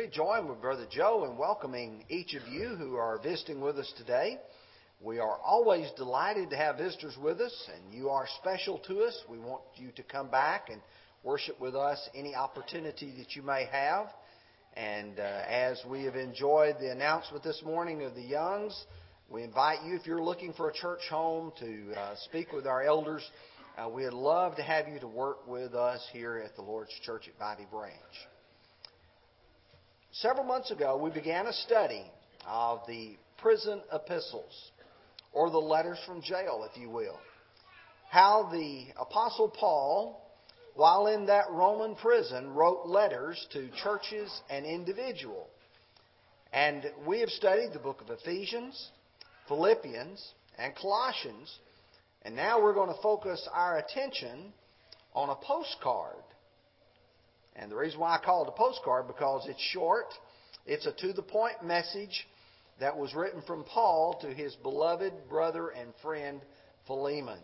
We 0.00 0.06
join 0.06 0.48
with 0.48 0.62
Brother 0.62 0.86
Joe 0.90 1.26
in 1.30 1.36
welcoming 1.36 2.06
each 2.08 2.32
of 2.32 2.48
you 2.48 2.68
who 2.68 2.94
are 2.94 3.20
visiting 3.22 3.60
with 3.60 3.78
us 3.78 3.92
today. 3.98 4.38
We 4.98 5.18
are 5.18 5.36
always 5.44 5.90
delighted 5.94 6.48
to 6.50 6.56
have 6.56 6.78
visitors 6.78 7.18
with 7.22 7.38
us, 7.38 7.68
and 7.74 7.92
you 7.92 8.08
are 8.08 8.26
special 8.38 8.78
to 8.86 9.02
us. 9.02 9.22
We 9.28 9.38
want 9.38 9.60
you 9.76 9.90
to 9.96 10.02
come 10.02 10.30
back 10.30 10.70
and 10.70 10.80
worship 11.22 11.60
with 11.60 11.74
us 11.74 12.08
any 12.14 12.34
opportunity 12.34 13.12
that 13.18 13.36
you 13.36 13.42
may 13.42 13.66
have. 13.70 14.06
And 14.74 15.18
uh, 15.18 15.42
as 15.46 15.82
we 15.86 16.04
have 16.04 16.16
enjoyed 16.16 16.76
the 16.80 16.90
announcement 16.90 17.44
this 17.44 17.60
morning 17.62 18.02
of 18.02 18.14
the 18.14 18.22
Youngs, 18.22 18.86
we 19.28 19.42
invite 19.42 19.84
you, 19.84 19.96
if 19.96 20.06
you're 20.06 20.24
looking 20.24 20.54
for 20.54 20.70
a 20.70 20.72
church 20.72 21.02
home, 21.10 21.52
to 21.60 21.92
uh, 21.94 22.14
speak 22.24 22.54
with 22.54 22.66
our 22.66 22.82
elders. 22.82 23.30
Uh, 23.76 23.90
we'd 23.90 24.14
love 24.14 24.56
to 24.56 24.62
have 24.62 24.88
you 24.88 24.98
to 25.00 25.08
work 25.08 25.46
with 25.46 25.74
us 25.74 26.00
here 26.10 26.42
at 26.42 26.56
the 26.56 26.62
Lord's 26.62 26.98
Church 27.04 27.28
at 27.28 27.38
Vivey 27.38 27.68
Branch. 27.70 27.92
Several 30.12 30.44
months 30.44 30.72
ago, 30.72 30.96
we 30.96 31.10
began 31.10 31.46
a 31.46 31.52
study 31.52 32.04
of 32.44 32.80
the 32.88 33.16
prison 33.38 33.80
epistles, 33.92 34.70
or 35.32 35.50
the 35.50 35.58
letters 35.58 35.98
from 36.04 36.20
jail, 36.20 36.68
if 36.68 36.80
you 36.80 36.90
will. 36.90 37.18
How 38.10 38.48
the 38.50 38.86
Apostle 39.00 39.48
Paul, 39.48 40.20
while 40.74 41.06
in 41.06 41.26
that 41.26 41.44
Roman 41.50 41.94
prison, 41.94 42.54
wrote 42.54 42.86
letters 42.86 43.46
to 43.52 43.68
churches 43.82 44.30
and 44.50 44.66
individuals. 44.66 45.48
And 46.52 46.90
we 47.06 47.20
have 47.20 47.30
studied 47.30 47.72
the 47.72 47.78
book 47.78 48.00
of 48.00 48.10
Ephesians, 48.10 48.90
Philippians, 49.46 50.20
and 50.58 50.74
Colossians. 50.74 51.56
And 52.22 52.34
now 52.34 52.60
we're 52.60 52.74
going 52.74 52.92
to 52.92 53.00
focus 53.00 53.48
our 53.52 53.78
attention 53.78 54.52
on 55.14 55.28
a 55.28 55.36
postcard 55.36 56.16
and 57.60 57.70
the 57.70 57.76
reason 57.76 58.00
why 58.00 58.16
I 58.16 58.24
call 58.24 58.44
it 58.44 58.48
a 58.48 58.52
postcard 58.52 59.06
because 59.06 59.46
it's 59.46 59.60
short. 59.60 60.06
It's 60.66 60.86
a 60.86 60.92
to 60.92 61.12
the 61.12 61.22
point 61.22 61.62
message 61.62 62.26
that 62.80 62.96
was 62.96 63.14
written 63.14 63.42
from 63.46 63.64
Paul 63.64 64.18
to 64.22 64.28
his 64.28 64.56
beloved 64.62 65.12
brother 65.28 65.68
and 65.68 65.92
friend 66.02 66.40
Philemon. 66.86 67.38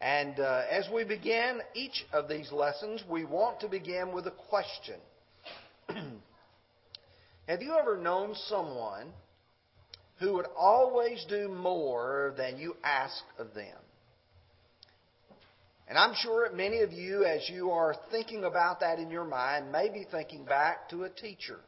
And 0.00 0.40
uh, 0.40 0.62
as 0.68 0.88
we 0.92 1.04
begin 1.04 1.60
each 1.74 2.04
of 2.12 2.28
these 2.28 2.50
lessons, 2.50 3.04
we 3.08 3.24
want 3.24 3.60
to 3.60 3.68
begin 3.68 4.12
with 4.12 4.26
a 4.26 4.32
question. 4.32 4.98
Have 7.48 7.62
you 7.62 7.76
ever 7.80 7.96
known 7.96 8.34
someone 8.48 9.12
who 10.18 10.34
would 10.34 10.46
always 10.58 11.24
do 11.28 11.48
more 11.48 12.34
than 12.36 12.58
you 12.58 12.74
ask 12.82 13.22
of 13.38 13.54
them? 13.54 13.78
And 15.88 15.98
I'm 15.98 16.14
sure 16.14 16.50
many 16.52 16.80
of 16.80 16.92
you, 16.92 17.24
as 17.24 17.48
you 17.48 17.70
are 17.70 17.94
thinking 18.10 18.44
about 18.44 18.80
that 18.80 18.98
in 18.98 19.10
your 19.10 19.24
mind, 19.24 19.72
may 19.72 19.88
be 19.88 20.06
thinking 20.10 20.44
back 20.44 20.88
to 20.90 21.04
a 21.04 21.10
teacher. 21.10 21.58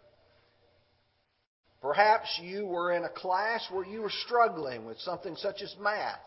Perhaps 1.83 2.41
you 2.43 2.65
were 2.65 2.93
in 2.93 3.05
a 3.05 3.11
class 3.11 3.67
where 3.71 3.85
you 3.85 4.01
were 4.01 4.13
struggling 4.25 4.87
with 4.87 4.99
something 5.01 5.37
such 5.37 5.61
as 5.61 5.75
math. 5.79 6.19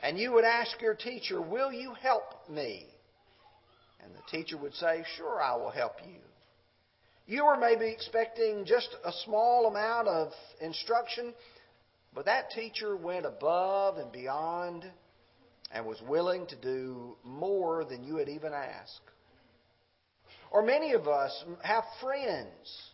And 0.00 0.18
you 0.18 0.32
would 0.32 0.44
ask 0.44 0.80
your 0.80 0.94
teacher, 0.94 1.40
Will 1.40 1.72
you 1.72 1.94
help 1.94 2.48
me? 2.50 2.86
And 4.02 4.12
the 4.14 4.36
teacher 4.36 4.56
would 4.56 4.74
say, 4.74 5.04
Sure, 5.16 5.40
I 5.40 5.54
will 5.56 5.70
help 5.70 5.94
you. 6.04 6.20
You 7.26 7.44
were 7.44 7.56
maybe 7.56 7.86
expecting 7.86 8.64
just 8.64 8.88
a 9.04 9.12
small 9.24 9.66
amount 9.66 10.08
of 10.08 10.32
instruction, 10.60 11.34
but 12.14 12.24
that 12.26 12.50
teacher 12.50 12.96
went 12.96 13.26
above 13.26 13.98
and 13.98 14.10
beyond 14.12 14.84
and 15.72 15.84
was 15.84 16.00
willing 16.08 16.46
to 16.46 16.56
do 16.56 17.16
more 17.24 17.84
than 17.84 18.04
you 18.04 18.16
had 18.16 18.28
even 18.28 18.52
asked. 18.52 19.00
Or 20.50 20.62
many 20.62 20.92
of 20.92 21.08
us 21.08 21.44
have 21.62 21.84
friends 22.00 22.92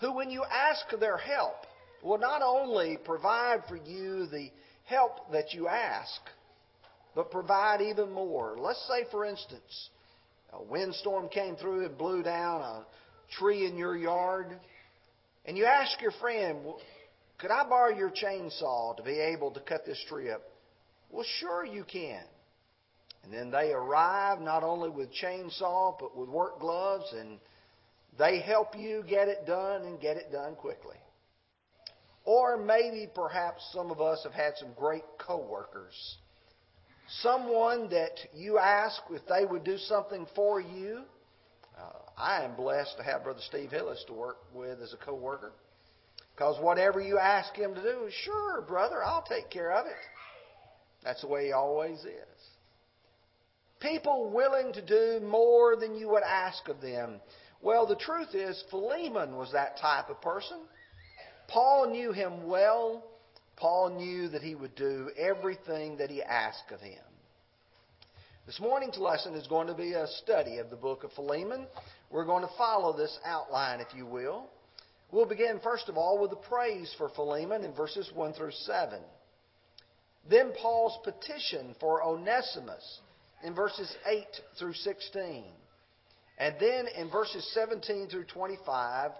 who, 0.00 0.12
when 0.14 0.30
you 0.30 0.44
ask 0.44 0.86
their 0.98 1.16
help, 1.18 1.66
will 2.02 2.18
not 2.18 2.42
only 2.42 2.98
provide 3.04 3.62
for 3.68 3.76
you 3.76 4.26
the 4.26 4.50
help 4.84 5.30
that 5.32 5.52
you 5.52 5.68
ask, 5.68 6.20
but 7.14 7.30
provide 7.30 7.80
even 7.80 8.10
more. 8.12 8.56
Let's 8.58 8.84
say, 8.88 9.04
for 9.10 9.24
instance, 9.24 9.90
a 10.52 10.62
windstorm 10.62 11.28
came 11.28 11.56
through 11.56 11.84
and 11.84 11.98
blew 11.98 12.22
down 12.22 12.62
a 12.62 12.86
tree 13.38 13.66
in 13.66 13.76
your 13.76 13.96
yard, 13.96 14.58
and 15.44 15.56
you 15.56 15.64
ask 15.66 16.00
your 16.00 16.12
friend, 16.12 16.58
Could 17.38 17.50
I 17.50 17.68
borrow 17.68 17.94
your 17.94 18.10
chainsaw 18.10 18.96
to 18.96 19.02
be 19.02 19.18
able 19.18 19.50
to 19.50 19.60
cut 19.60 19.84
this 19.84 20.02
tree 20.08 20.30
up? 20.30 20.42
Well, 21.10 21.24
sure 21.40 21.64
you 21.64 21.84
can. 21.84 22.22
And 23.24 23.32
then 23.32 23.50
they 23.50 23.72
arrive 23.72 24.40
not 24.40 24.62
only 24.62 24.90
with 24.90 25.08
chainsaw, 25.12 25.96
but 25.98 26.16
with 26.16 26.28
work 26.28 26.60
gloves, 26.60 27.12
and 27.18 27.38
they 28.18 28.40
help 28.40 28.76
you 28.76 29.04
get 29.08 29.28
it 29.28 29.46
done 29.46 29.82
and 29.82 30.00
get 30.00 30.16
it 30.16 30.32
done 30.32 30.54
quickly. 30.54 30.96
Or 32.24 32.56
maybe 32.56 33.08
perhaps 33.14 33.68
some 33.72 33.90
of 33.90 34.00
us 34.00 34.22
have 34.24 34.32
had 34.32 34.52
some 34.56 34.68
great 34.76 35.04
coworkers. 35.18 36.16
Someone 37.22 37.88
that 37.88 38.18
you 38.34 38.58
ask 38.58 39.00
if 39.10 39.22
they 39.26 39.46
would 39.46 39.64
do 39.64 39.78
something 39.78 40.26
for 40.34 40.60
you. 40.60 41.02
Uh, 41.78 41.90
I 42.18 42.44
am 42.44 42.54
blessed 42.54 42.96
to 42.98 43.02
have 43.02 43.24
Brother 43.24 43.40
Steve 43.48 43.70
Hillis 43.70 44.04
to 44.08 44.12
work 44.12 44.36
with 44.52 44.80
as 44.82 44.92
a 44.92 45.04
coworker. 45.04 45.52
Because 46.34 46.62
whatever 46.62 47.00
you 47.00 47.18
ask 47.18 47.54
him 47.54 47.74
to 47.74 47.82
do, 47.82 48.10
sure, 48.24 48.60
brother, 48.62 49.02
I'll 49.02 49.24
take 49.28 49.48
care 49.48 49.72
of 49.72 49.86
it. 49.86 49.92
That's 51.04 51.20
the 51.20 51.28
way 51.28 51.46
he 51.46 51.52
always 51.52 51.98
is. 52.00 52.38
People 53.80 54.30
willing 54.30 54.72
to 54.72 54.84
do 54.84 55.24
more 55.24 55.76
than 55.76 55.94
you 55.94 56.08
would 56.08 56.24
ask 56.24 56.68
of 56.68 56.80
them. 56.80 57.20
Well, 57.62 57.86
the 57.86 57.96
truth 57.96 58.34
is, 58.34 58.62
Philemon 58.70 59.36
was 59.36 59.52
that 59.52 59.78
type 59.78 60.10
of 60.10 60.20
person. 60.20 60.58
Paul 61.48 61.90
knew 61.90 62.12
him 62.12 62.46
well. 62.46 63.04
Paul 63.56 63.96
knew 63.96 64.28
that 64.28 64.42
he 64.42 64.54
would 64.54 64.74
do 64.74 65.10
everything 65.16 65.96
that 65.98 66.10
he 66.10 66.22
asked 66.22 66.70
of 66.72 66.80
him. 66.80 66.98
This 68.46 68.60
morning's 68.60 68.98
lesson 68.98 69.34
is 69.34 69.46
going 69.46 69.66
to 69.66 69.74
be 69.74 69.92
a 69.92 70.06
study 70.22 70.58
of 70.58 70.70
the 70.70 70.76
book 70.76 71.04
of 71.04 71.12
Philemon. 71.12 71.66
We're 72.10 72.24
going 72.24 72.42
to 72.42 72.50
follow 72.56 72.96
this 72.96 73.18
outline, 73.24 73.80
if 73.80 73.88
you 73.94 74.06
will. 74.06 74.46
We'll 75.10 75.26
begin, 75.26 75.60
first 75.62 75.88
of 75.88 75.96
all, 75.96 76.18
with 76.18 76.30
the 76.30 76.36
praise 76.36 76.94
for 76.96 77.08
Philemon 77.10 77.64
in 77.64 77.72
verses 77.74 78.10
1 78.14 78.32
through 78.34 78.52
7. 78.52 79.00
Then 80.30 80.52
Paul's 80.60 80.98
petition 81.04 81.74
for 81.80 82.02
Onesimus 82.02 83.00
in 83.42 83.54
verses 83.54 83.94
8 84.06 84.24
through 84.58 84.74
16. 84.74 85.44
And 86.38 86.54
then 86.60 86.86
in 86.96 87.10
verses 87.10 87.48
17 87.54 88.08
through 88.08 88.24
25, 88.24 89.10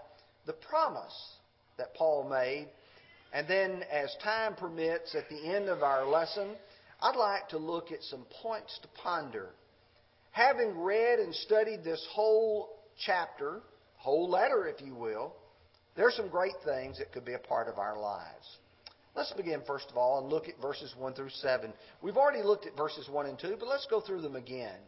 the 0.45 0.53
promise 0.53 1.33
that 1.77 1.93
Paul 1.95 2.29
made. 2.29 2.67
And 3.33 3.47
then, 3.47 3.83
as 3.91 4.15
time 4.23 4.55
permits, 4.55 5.13
at 5.15 5.29
the 5.29 5.53
end 5.55 5.69
of 5.69 5.83
our 5.83 6.05
lesson, 6.05 6.55
I'd 7.01 7.15
like 7.15 7.49
to 7.49 7.57
look 7.57 7.91
at 7.91 8.03
some 8.03 8.25
points 8.41 8.79
to 8.81 8.87
ponder. 9.01 9.49
Having 10.31 10.79
read 10.79 11.19
and 11.19 11.33
studied 11.33 11.83
this 11.83 12.05
whole 12.11 12.69
chapter, 13.05 13.61
whole 13.97 14.29
letter, 14.29 14.67
if 14.67 14.83
you 14.85 14.95
will, 14.95 15.33
there's 15.95 16.15
some 16.15 16.29
great 16.29 16.55
things 16.65 16.97
that 16.97 17.11
could 17.11 17.25
be 17.25 17.33
a 17.33 17.39
part 17.39 17.67
of 17.67 17.77
our 17.77 17.99
lives. 17.99 18.57
Let's 19.19 19.33
begin, 19.33 19.61
first 19.67 19.91
of 19.91 19.97
all, 19.97 20.19
and 20.21 20.29
look 20.29 20.47
at 20.47 20.61
verses 20.61 20.95
1 20.97 21.13
through 21.13 21.31
7. 21.41 21.73
We've 22.01 22.15
already 22.15 22.41
looked 22.41 22.65
at 22.65 22.77
verses 22.77 23.09
1 23.09 23.25
and 23.25 23.37
2, 23.37 23.57
but 23.59 23.67
let's 23.67 23.85
go 23.87 23.99
through 23.99 24.21
them 24.21 24.37
again. 24.37 24.79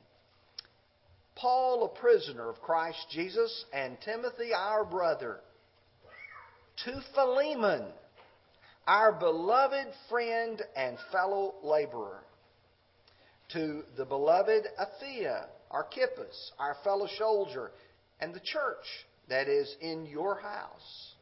Paul, 1.35 1.83
a 1.83 1.99
prisoner 1.99 2.49
of 2.49 2.61
Christ 2.61 3.07
Jesus, 3.11 3.65
and 3.73 3.97
Timothy, 4.05 4.51
our 4.55 4.85
brother, 4.85 5.41
to 6.85 7.01
Philemon, 7.13 7.83
our 8.87 9.11
beloved 9.11 9.87
friend 10.09 10.61
and 10.77 10.97
fellow 11.11 11.55
laborer, 11.61 12.23
to 13.51 13.83
the 13.97 14.05
beloved 14.05 14.63
Apphia, 14.79 15.47
Archippus, 15.69 16.53
our 16.57 16.77
fellow 16.85 17.09
soldier, 17.17 17.71
and 18.21 18.33
the 18.33 18.39
church 18.39 18.85
that 19.27 19.49
is 19.49 19.75
in 19.81 20.05
your 20.05 20.39
house. 20.39 21.15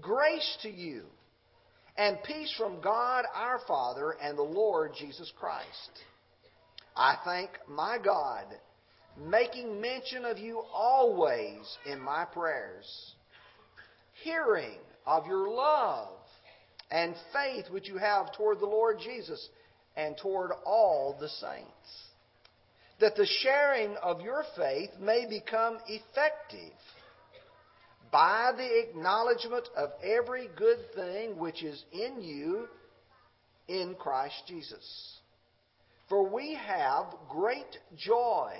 Grace 0.00 0.58
to 0.62 0.68
you 0.68 1.04
and 1.96 2.22
peace 2.24 2.52
from 2.56 2.80
God 2.80 3.24
our 3.34 3.60
Father 3.66 4.16
and 4.22 4.36
the 4.36 4.42
Lord 4.42 4.92
Jesus 4.98 5.32
Christ. 5.38 5.90
I 6.96 7.16
thank 7.24 7.50
my 7.68 7.98
God, 8.02 8.46
making 9.18 9.80
mention 9.80 10.24
of 10.24 10.38
you 10.38 10.62
always 10.72 11.78
in 11.86 12.00
my 12.00 12.24
prayers, 12.24 13.14
hearing 14.24 14.78
of 15.06 15.26
your 15.26 15.48
love 15.50 16.18
and 16.90 17.14
faith 17.32 17.70
which 17.70 17.88
you 17.88 17.96
have 17.96 18.34
toward 18.36 18.60
the 18.60 18.66
Lord 18.66 18.98
Jesus 19.02 19.48
and 19.96 20.16
toward 20.16 20.52
all 20.64 21.16
the 21.18 21.28
saints, 21.28 22.06
that 23.00 23.16
the 23.16 23.26
sharing 23.40 23.96
of 23.96 24.20
your 24.20 24.44
faith 24.56 24.90
may 25.00 25.26
become 25.28 25.78
effective 25.86 26.72
by 28.12 28.52
the 28.56 28.80
acknowledgement 28.80 29.68
of 29.76 29.90
every 30.04 30.48
good 30.54 30.78
thing 30.94 31.38
which 31.38 31.64
is 31.64 31.82
in 31.92 32.22
you 32.22 32.68
in 33.66 33.96
Christ 33.98 34.42
Jesus. 34.46 35.18
For 36.08 36.28
we 36.28 36.54
have 36.54 37.06
great 37.30 37.78
joy 37.96 38.52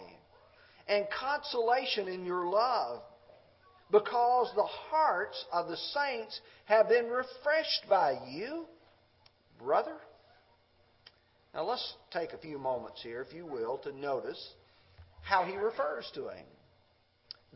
and 0.89 1.07
consolation 1.21 2.09
in 2.09 2.25
your 2.25 2.49
love, 2.49 3.03
because 3.91 4.51
the 4.57 4.67
hearts 4.91 5.45
of 5.53 5.69
the 5.69 5.77
saints 5.77 6.41
have 6.65 6.89
been 6.89 7.07
refreshed 7.07 7.85
by 7.91 8.15
you, 8.31 8.65
brother. 9.63 9.97
Now 11.55 11.65
let's 11.65 11.95
take 12.11 12.33
a 12.33 12.39
few 12.39 12.59
moments 12.59 13.03
here, 13.03 13.21
if 13.21 13.35
you 13.35 13.45
will, 13.45 13.77
to 13.85 13.93
notice 13.93 14.55
how 15.21 15.45
he 15.45 15.57
refers 15.57 16.11
to 16.15 16.29
him. 16.29 16.47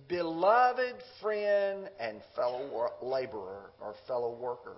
Beloved 0.09 0.95
friend 1.21 1.89
and 1.99 2.21
fellow 2.35 2.91
laborer 3.03 3.71
or 3.81 3.95
fellow 4.07 4.37
worker. 4.37 4.77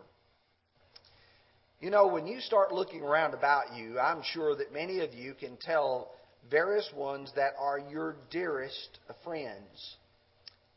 You 1.81 1.91
know, 1.91 2.06
when 2.09 2.26
you 2.26 2.41
start 2.41 2.73
looking 2.73 3.03
around 3.03 3.35
about 3.35 3.76
you, 3.76 3.99
I'm 3.99 4.23
sure 4.23 4.56
that 4.56 4.73
many 4.73 5.00
of 5.00 5.15
you 5.15 5.35
can 5.35 5.56
tell 5.61 6.12
various 6.50 6.88
ones 6.97 7.31
that 7.37 7.53
are 7.59 7.79
your 7.79 8.17
dearest 8.31 8.99
friends. 9.23 9.97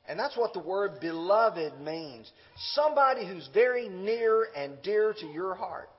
And 0.07 0.19
that's 0.19 0.35
what 0.37 0.53
the 0.53 0.59
word 0.59 0.99
beloved 0.99 1.79
means. 1.79 2.29
Somebody 2.73 3.25
who's 3.25 3.47
very 3.53 3.87
near 3.87 4.47
and 4.55 4.73
dear 4.83 5.13
to 5.19 5.25
your 5.27 5.55
heart. 5.55 5.89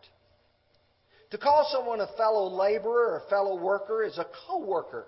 To 1.31 1.39
call 1.39 1.67
someone 1.73 2.01
a 2.01 2.09
fellow 2.19 2.49
laborer 2.49 3.15
or 3.15 3.23
fellow 3.31 3.57
worker 3.57 4.05
is 4.05 4.19
a 4.19 4.27
co-worker. 4.47 5.07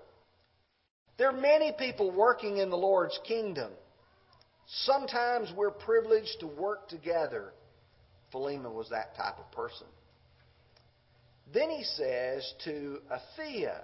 There 1.17 1.29
are 1.29 1.39
many 1.39 1.71
people 1.77 2.11
working 2.11 2.57
in 2.57 2.69
the 2.69 2.77
Lord's 2.77 3.19
kingdom. 3.27 3.71
Sometimes 4.67 5.51
we're 5.55 5.71
privileged 5.71 6.39
to 6.41 6.47
work 6.47 6.89
together. 6.89 7.53
Philemon 8.31 8.73
was 8.73 8.89
that 8.89 9.15
type 9.15 9.37
of 9.39 9.49
person. 9.51 9.87
Then 11.53 11.69
he 11.69 11.83
says 11.83 12.53
to 12.65 12.99
Apphia, 13.11 13.81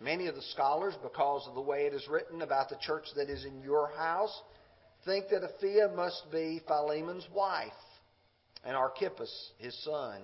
Many 0.00 0.28
of 0.28 0.34
the 0.34 0.42
scholars, 0.42 0.94
because 1.02 1.46
of 1.46 1.54
the 1.54 1.60
way 1.60 1.80
it 1.80 1.92
is 1.92 2.08
written 2.08 2.40
about 2.40 2.70
the 2.70 2.78
church 2.80 3.04
that 3.16 3.28
is 3.28 3.44
in 3.44 3.60
your 3.62 3.90
house, 3.98 4.34
think 5.04 5.26
that 5.28 5.42
Apphia 5.42 5.94
must 5.94 6.22
be 6.32 6.62
Philemon's 6.66 7.26
wife 7.34 7.72
and 8.64 8.74
Archippus, 8.74 9.52
his 9.58 9.76
son. 9.84 10.22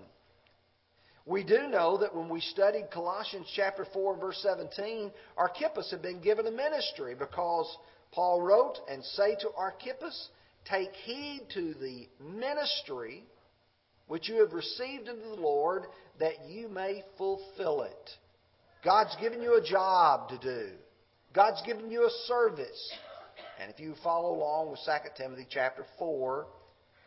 We 1.27 1.43
do 1.43 1.67
know 1.67 1.99
that 1.99 2.15
when 2.15 2.29
we 2.29 2.41
studied 2.41 2.91
Colossians 2.93 3.49
chapter 3.55 3.85
4 3.93 4.17
verse 4.17 4.39
17, 4.43 5.11
Archippus 5.37 5.91
had 5.91 6.01
been 6.01 6.21
given 6.21 6.47
a 6.47 6.53
ministry 6.53 7.17
because 7.19 7.67
Paul 8.13 8.41
wrote, 8.43 8.79
And 8.89 9.05
say 9.05 9.35
to 9.41 9.51
Archippus, 9.57 10.29
Take 10.65 10.93
heed 10.93 11.43
to 11.55 11.75
the 11.75 12.09
ministry 12.21 13.25
which 14.07 14.29
you 14.29 14.41
have 14.41 14.53
received 14.53 15.09
into 15.09 15.29
the 15.29 15.41
Lord, 15.41 15.85
that 16.21 16.47
you 16.49 16.69
may 16.69 17.03
fulfill 17.19 17.83
it. 17.83 18.11
God's 18.85 19.17
given 19.21 19.43
you 19.43 19.57
a 19.57 19.69
job 19.69 20.29
to 20.29 20.39
do. 20.39 20.69
God's 21.35 21.61
given 21.67 21.91
you 21.91 22.05
a 22.05 22.11
service. 22.27 22.93
And 23.61 23.71
if 23.71 23.81
you 23.81 23.95
follow 24.05 24.35
along 24.35 24.71
with 24.71 24.81
2 24.85 24.91
Timothy 25.17 25.47
chapter 25.51 25.85
4 25.99 26.47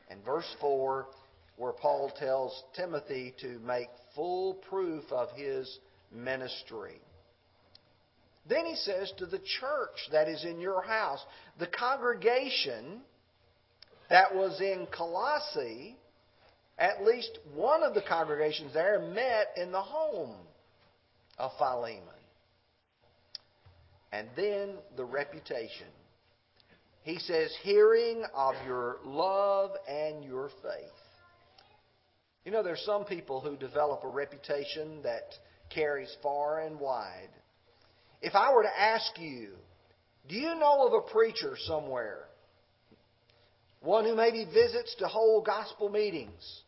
and 0.10 0.24
verse 0.25 0.56
4, 0.60 1.07
where 1.56 1.74
Paul 1.74 2.12
tells 2.18 2.63
Timothy 2.75 3.33
to 3.42 3.60
make 3.60 3.89
full 4.19 4.56
proof 4.56 5.06
of 5.12 5.30
his 5.38 5.80
ministry. 6.12 7.00
Then 8.50 8.66
he 8.66 8.75
says 8.75 9.13
to 9.18 9.25
the 9.25 9.39
church 9.39 9.98
that 10.12 10.27
is 10.27 10.44
in 10.44 10.60
your 10.60 10.81
house, 10.81 11.24
the 11.57 11.68
congregation 11.68 13.00
that 14.10 14.36
was 14.36 14.60
in 14.60 14.88
Colossae, 14.92 15.95
at 16.77 17.06
least 17.06 17.39
one 17.56 17.81
of 17.81 17.94
the 17.94 18.01
congregations 18.01 18.74
there 18.74 19.00
met 19.00 19.54
in 19.56 19.71
the 19.71 19.81
home 19.81 20.36
of 21.38 21.51
Philemon. 21.57 22.04
And 24.12 24.27
then 24.36 24.71
the 24.98 25.06
reputation. 25.06 25.88
He 27.04 27.19
says, 27.19 27.56
hearing 27.63 28.25
of 28.36 28.56
your 28.66 28.98
love 29.06 29.71
and 29.88 30.25
your 30.25 30.50
faith. 30.62 30.99
You 32.50 32.56
know, 32.56 32.63
there's 32.63 32.81
some 32.84 33.06
people 33.06 33.42
who 33.42 33.56
develop 33.56 34.04
a 34.04 34.07
reputation 34.07 35.04
that 35.04 35.36
carries 35.69 36.12
far 36.24 36.62
and 36.62 36.80
wide. 36.80 37.30
If 38.24 38.34
I 38.34 38.51
were 38.51 38.63
to 38.63 38.81
ask 38.81 39.19
you, 39.19 39.50
do 40.28 40.34
you 40.34 40.56
know 40.56 40.88
of 40.88 40.94
a 40.94 41.12
preacher 41.12 41.56
somewhere? 41.68 42.24
One 43.81 44.04
who 44.04 44.16
maybe 44.16 44.46
visits 44.46 44.96
to 44.98 45.07
hold 45.07 45.46
gospel 45.46 45.90
meetings 45.90 46.63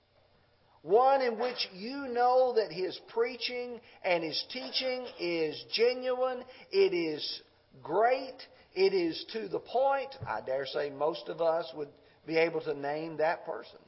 one 0.84 1.22
in 1.22 1.40
which 1.40 1.68
you 1.74 2.08
know 2.10 2.54
that 2.56 2.72
his 2.72 3.00
preaching 3.08 3.82
and 4.04 4.24
his 4.24 4.44
teaching 4.52 5.06
is 5.20 5.66
genuine, 5.74 6.44
it 6.72 6.94
is 6.94 7.42
great, 7.82 8.36
it 8.76 8.94
is 8.94 9.26
to 9.34 9.48
the 9.48 9.60
point. 9.60 10.10
I 10.28 10.42
dare 10.42 10.68
say 10.68 10.92
most 10.92 11.28
of 11.28 11.42
us 11.42 11.66
would 11.76 11.90
be 12.28 12.38
able 12.38 12.62
to 12.62 12.76
name 12.76 13.18
that 13.18 13.46
person. 13.48 13.80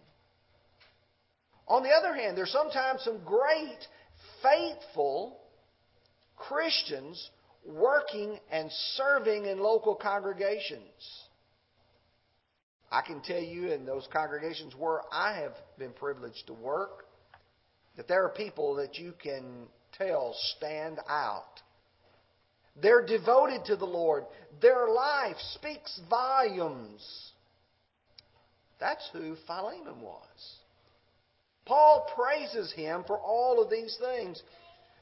On 1.68 1.84
the 1.84 1.90
other 1.90 2.14
hand, 2.14 2.38
there's 2.38 2.52
sometimes 2.52 3.02
some 3.04 3.20
great, 3.24 3.88
faithful 4.42 5.40
Christians 6.36 7.30
working 7.66 8.40
and 8.52 8.70
serving 8.96 9.46
in 9.46 9.60
local 9.60 9.96
congregations. 9.96 10.82
I 12.92 13.02
can 13.02 13.22
tell 13.22 13.42
you 13.42 13.72
in 13.72 13.86
those 13.86 14.08
congregations 14.12 14.74
where 14.78 15.02
I 15.12 15.40
have 15.40 15.54
been 15.80 15.94
privileged 15.94 16.46
to 16.48 16.54
work 16.54 17.06
that 17.96 18.08
there 18.08 18.24
are 18.24 18.30
people 18.30 18.76
that 18.76 18.98
you 18.98 19.14
can 19.22 19.68
tell 19.98 20.36
stand 20.58 21.00
out. 21.10 21.62
They're 22.82 23.06
devoted 23.06 23.66
to 23.66 23.76
the 23.76 23.86
Lord. 23.86 24.26
Their 24.62 24.90
life 24.90 25.38
speaks 25.56 26.00
volumes. 26.10 27.32
That's 28.80 29.08
who 29.14 29.36
Philemon 29.48 30.02
was. 30.02 30.58
Paul 31.66 32.08
praises 32.16 32.72
him 32.74 33.04
for 33.06 33.18
all 33.18 33.62
of 33.62 33.70
these 33.70 33.98
things. 34.00 34.42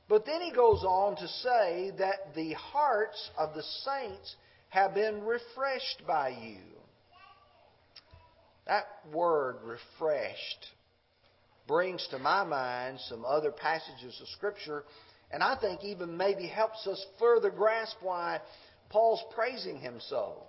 But 0.08 0.26
then 0.26 0.42
he 0.42 0.52
goes 0.52 0.84
on 0.84 1.16
to 1.18 1.28
say 1.28 1.92
that 1.98 2.36
the 2.36 2.54
hearts 2.54 3.30
of 3.38 3.54
the 3.54 3.64
saints 3.64 4.36
have 4.70 4.94
been 4.94 5.24
refreshed 5.24 6.04
by 6.06 6.30
you. 6.30 6.60
That 8.68 8.86
word 9.12 9.58
refreshed 9.64 10.68
brings 11.68 12.06
to 12.12 12.20
my 12.20 12.44
mind 12.44 13.00
some 13.08 13.24
other 13.26 13.52
passages 13.52 14.20
of 14.22 14.28
Scripture, 14.30 14.84
and 15.32 15.42
I 15.42 15.56
think 15.56 15.84
even 15.84 16.18
maybe 16.18 16.46
helps 16.46 16.86
us 16.86 17.06
further 17.18 17.50
grasp 17.50 17.96
why 18.02 18.42
Paul's 18.90 19.24
praising 19.34 19.78
him 19.78 20.00
so. 20.10 20.44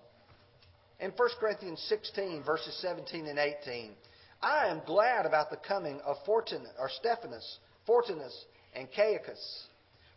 In 0.98 1.12
1 1.12 1.28
Corinthians 1.38 1.84
16, 1.88 2.42
verses 2.42 2.76
17 2.82 3.26
and 3.26 3.38
18, 3.38 3.92
I 4.42 4.66
am 4.66 4.82
glad 4.84 5.24
about 5.24 5.50
the 5.50 5.56
coming 5.56 6.00
of 6.00 6.16
Fortun- 6.26 6.66
or 6.78 6.88
Stephanas, 6.88 7.58
Fortunus, 7.86 8.44
and 8.74 8.88
Achaicus. 8.90 9.66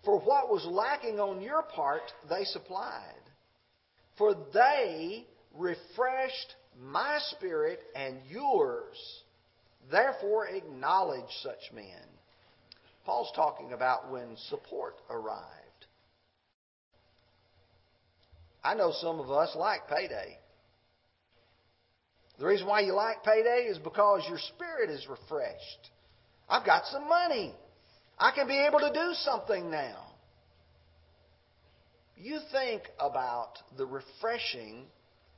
For 0.04 0.20
what 0.20 0.50
was 0.50 0.66
lacking 0.66 1.20
on 1.20 1.42
your 1.42 1.64
part, 1.64 2.12
they 2.30 2.44
supplied. 2.46 3.22
For 4.18 4.36
they 4.54 5.26
refreshed 5.54 6.56
my 6.80 7.20
spirit 7.32 7.80
and 7.96 8.20
yours. 8.30 9.24
Therefore, 9.92 10.48
acknowledge 10.48 11.30
such 11.42 11.72
men. 11.74 12.08
Paul's 13.06 13.32
talking 13.36 13.74
about 13.74 14.12
when 14.12 14.36
support 14.50 14.96
arrived. 15.10 15.46
I 18.64 18.74
know 18.74 18.92
some 18.92 19.20
of 19.20 19.30
us 19.30 19.56
like 19.56 19.88
payday. 19.88 20.40
The 22.40 22.46
reason 22.46 22.68
why 22.68 22.82
you 22.82 22.94
like 22.94 23.24
payday 23.24 23.68
is 23.70 23.78
because 23.78 24.26
your 24.28 24.40
spirit 24.40 24.90
is 24.90 25.08
refreshed. 25.08 25.90
I've 26.50 26.66
got 26.66 26.86
some 26.88 27.08
money. 27.08 27.54
I 28.20 28.32
can 28.32 28.48
be 28.48 28.66
able 28.66 28.80
to 28.80 28.92
do 28.94 29.14
something 29.14 29.70
now. 29.70 30.14
You 32.18 32.40
think 32.52 32.84
about 33.00 33.60
the 33.78 33.86
refreshing 33.86 34.86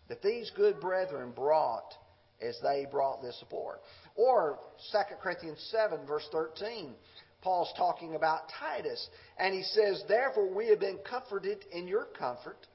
that 0.09 0.21
these 0.21 0.51
good 0.55 0.79
brethren 0.79 1.31
brought 1.35 1.93
as 2.41 2.57
they 2.61 2.85
brought 2.89 3.21
this 3.21 3.37
support. 3.39 3.81
Or 4.15 4.59
2 4.91 4.97
Corinthians 5.21 5.67
7, 5.71 6.05
verse 6.05 6.27
13. 6.31 6.93
Paul's 7.41 7.71
talking 7.77 8.15
about 8.15 8.49
Titus, 8.59 9.07
and 9.37 9.53
he 9.53 9.63
says, 9.63 10.03
Therefore 10.07 10.53
we 10.53 10.67
have 10.69 10.79
been 10.79 10.99
comforted 11.07 11.65
in 11.71 11.87
your 11.87 12.05
comfort, 12.05 12.67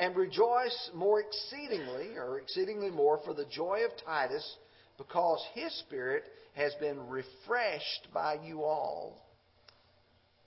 and 0.00 0.16
rejoice 0.16 0.90
more 0.94 1.20
exceedingly, 1.20 2.16
or 2.16 2.38
exceedingly 2.38 2.90
more, 2.90 3.20
for 3.22 3.34
the 3.34 3.44
joy 3.44 3.80
of 3.84 3.90
Titus, 4.04 4.56
because 4.96 5.44
his 5.52 5.72
spirit 5.80 6.24
has 6.54 6.74
been 6.80 7.06
refreshed 7.06 8.08
by 8.12 8.38
you 8.42 8.62
all. 8.62 9.22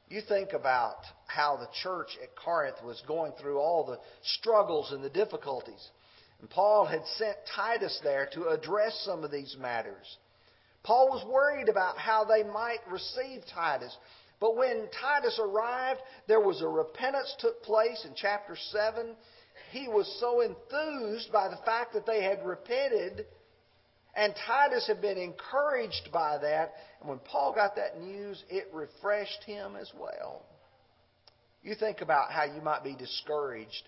You 0.09 0.21
think 0.27 0.53
about 0.53 0.97
how 1.27 1.57
the 1.57 1.69
church 1.83 2.17
at 2.21 2.35
Corinth 2.35 2.77
was 2.83 3.01
going 3.07 3.33
through 3.39 3.59
all 3.59 3.85
the 3.85 3.99
struggles 4.23 4.91
and 4.91 5.03
the 5.03 5.09
difficulties. 5.09 5.87
And 6.41 6.49
Paul 6.49 6.85
had 6.85 7.05
sent 7.17 7.37
Titus 7.55 7.99
there 8.03 8.27
to 8.33 8.49
address 8.49 8.99
some 9.05 9.23
of 9.23 9.31
these 9.31 9.55
matters. 9.59 10.17
Paul 10.83 11.09
was 11.09 11.25
worried 11.31 11.69
about 11.69 11.99
how 11.99 12.25
they 12.25 12.43
might 12.43 12.79
receive 12.91 13.43
Titus. 13.53 13.95
But 14.39 14.57
when 14.57 14.89
Titus 14.99 15.39
arrived, 15.39 16.01
there 16.27 16.41
was 16.41 16.61
a 16.61 16.67
repentance 16.67 17.33
took 17.39 17.63
place 17.63 18.03
in 18.03 18.13
chapter 18.15 18.57
7. 18.71 19.15
He 19.71 19.87
was 19.87 20.07
so 20.19 20.41
enthused 20.41 21.31
by 21.31 21.47
the 21.47 21.57
fact 21.65 21.93
that 21.93 22.05
they 22.05 22.23
had 22.23 22.45
repented, 22.45 23.25
and 24.15 24.33
Titus 24.47 24.87
had 24.87 25.01
been 25.01 25.17
encouraged 25.17 26.09
by 26.11 26.37
that. 26.37 26.73
And 26.99 27.09
when 27.09 27.19
Paul 27.19 27.53
got 27.53 27.75
that 27.75 27.99
news, 27.99 28.43
it 28.49 28.67
refreshed 28.71 29.43
him 29.45 29.75
as 29.75 29.91
well. 29.99 30.45
You 31.63 31.75
think 31.75 32.01
about 32.01 32.31
how 32.31 32.43
you 32.43 32.61
might 32.61 32.83
be 32.83 32.95
discouraged 32.95 33.87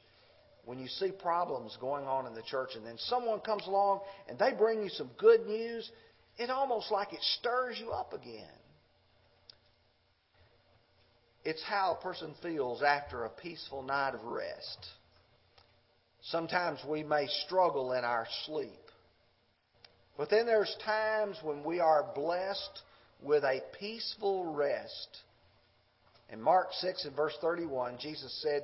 when 0.65 0.79
you 0.79 0.87
see 0.87 1.11
problems 1.11 1.77
going 1.79 2.05
on 2.05 2.25
in 2.25 2.33
the 2.33 2.41
church, 2.41 2.71
and 2.75 2.85
then 2.85 2.97
someone 2.97 3.39
comes 3.39 3.67
along 3.67 4.01
and 4.27 4.39
they 4.39 4.51
bring 4.51 4.81
you 4.81 4.89
some 4.89 5.11
good 5.17 5.45
news. 5.45 5.89
It 6.37 6.49
almost 6.49 6.91
like 6.91 7.13
it 7.13 7.21
stirs 7.39 7.77
you 7.79 7.91
up 7.91 8.13
again. 8.13 8.49
It's 11.43 11.63
how 11.63 11.95
a 11.99 12.03
person 12.03 12.33
feels 12.41 12.81
after 12.81 13.25
a 13.25 13.29
peaceful 13.29 13.83
night 13.83 14.15
of 14.15 14.23
rest. 14.23 14.87
Sometimes 16.29 16.79
we 16.87 17.03
may 17.03 17.27
struggle 17.45 17.93
in 17.93 18.03
our 18.03 18.27
sleep. 18.45 18.71
But 20.17 20.29
then 20.29 20.45
there's 20.45 20.75
times 20.83 21.37
when 21.43 21.63
we 21.63 21.79
are 21.79 22.11
blessed 22.15 22.81
with 23.21 23.43
a 23.43 23.61
peaceful 23.79 24.53
rest. 24.53 25.19
In 26.31 26.41
Mark 26.41 26.69
6 26.73 27.05
and 27.05 27.15
verse 27.15 27.35
31, 27.41 27.97
Jesus 27.99 28.41
said, 28.41 28.63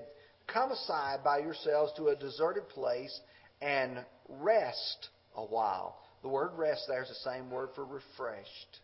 Come 0.52 0.72
aside 0.72 1.24
by 1.24 1.40
yourselves 1.40 1.94
to 1.98 2.08
a 2.08 2.16
deserted 2.16 2.68
place 2.70 3.20
and 3.62 4.04
rest 4.28 5.10
a 5.36 5.44
while. 5.44 6.00
The 6.24 6.30
word 6.30 6.52
rest 6.56 6.86
there 6.88 7.04
is 7.04 7.10
the 7.10 7.32
same 7.32 7.52
word 7.52 7.70
for 7.76 7.86
refreshed. 7.86 8.80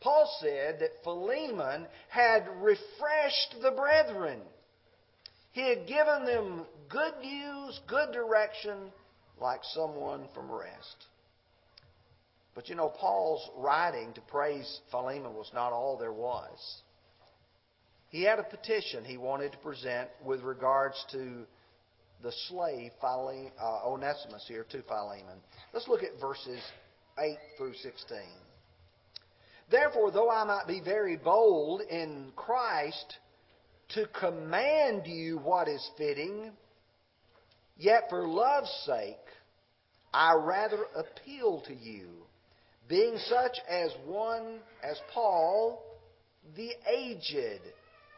Paul 0.00 0.30
said 0.40 0.78
that 0.80 1.02
Philemon 1.02 1.86
had 2.08 2.46
refreshed 2.60 3.56
the 3.62 3.72
brethren. 3.72 4.40
He 5.52 5.68
had 5.68 5.86
given 5.86 6.24
them 6.24 6.66
good 6.90 7.14
news, 7.22 7.80
good 7.86 8.12
direction, 8.12 8.92
like 9.40 9.60
someone 9.72 10.28
from 10.34 10.50
rest. 10.50 11.06
But 12.54 12.68
you 12.68 12.74
know, 12.74 12.88
Paul's 12.88 13.48
writing 13.56 14.12
to 14.14 14.20
praise 14.22 14.80
Philemon 14.90 15.34
was 15.34 15.50
not 15.54 15.72
all 15.72 15.96
there 15.96 16.12
was. 16.12 16.82
He 18.08 18.22
had 18.22 18.40
a 18.40 18.42
petition 18.42 19.04
he 19.04 19.16
wanted 19.16 19.52
to 19.52 19.58
present 19.58 20.08
with 20.24 20.42
regards 20.42 21.02
to 21.12 21.46
the 22.22 22.32
slave 22.48 22.90
Philemon, 23.00 23.52
uh, 23.60 23.86
Onesimus 23.86 24.44
here 24.48 24.66
to 24.70 24.82
Philemon. 24.82 25.40
Let's 25.72 25.88
look 25.88 26.02
at 26.02 26.20
verses 26.20 26.60
8 27.18 27.36
through 27.56 27.74
16. 27.74 28.18
Therefore, 29.70 30.10
though 30.10 30.30
I 30.30 30.44
might 30.44 30.66
be 30.66 30.80
very 30.80 31.16
bold 31.16 31.82
in 31.82 32.32
Christ 32.34 33.18
to 33.90 34.06
command 34.08 35.06
you 35.06 35.38
what 35.38 35.68
is 35.68 35.88
fitting, 35.96 36.50
yet 37.80 38.04
for 38.08 38.28
love's 38.28 38.70
sake 38.86 39.16
I 40.12 40.34
rather 40.34 40.84
appeal 40.96 41.62
to 41.66 41.74
you, 41.74 42.08
being 42.88 43.16
such 43.26 43.56
as 43.68 43.92
one 44.04 44.58
as 44.82 45.00
Paul, 45.14 45.82
the 46.56 46.72
aged, 46.92 47.60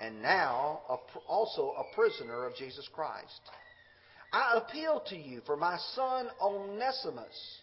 and 0.01 0.23
now 0.23 0.81
also 1.29 1.75
a 1.79 1.95
prisoner 1.95 2.47
of 2.47 2.57
Jesus 2.57 2.89
Christ. 2.95 3.41
I 4.33 4.57
appeal 4.57 5.03
to 5.09 5.17
you 5.17 5.43
for 5.45 5.57
my 5.57 5.77
son 5.95 6.29
Onesimus, 6.41 7.59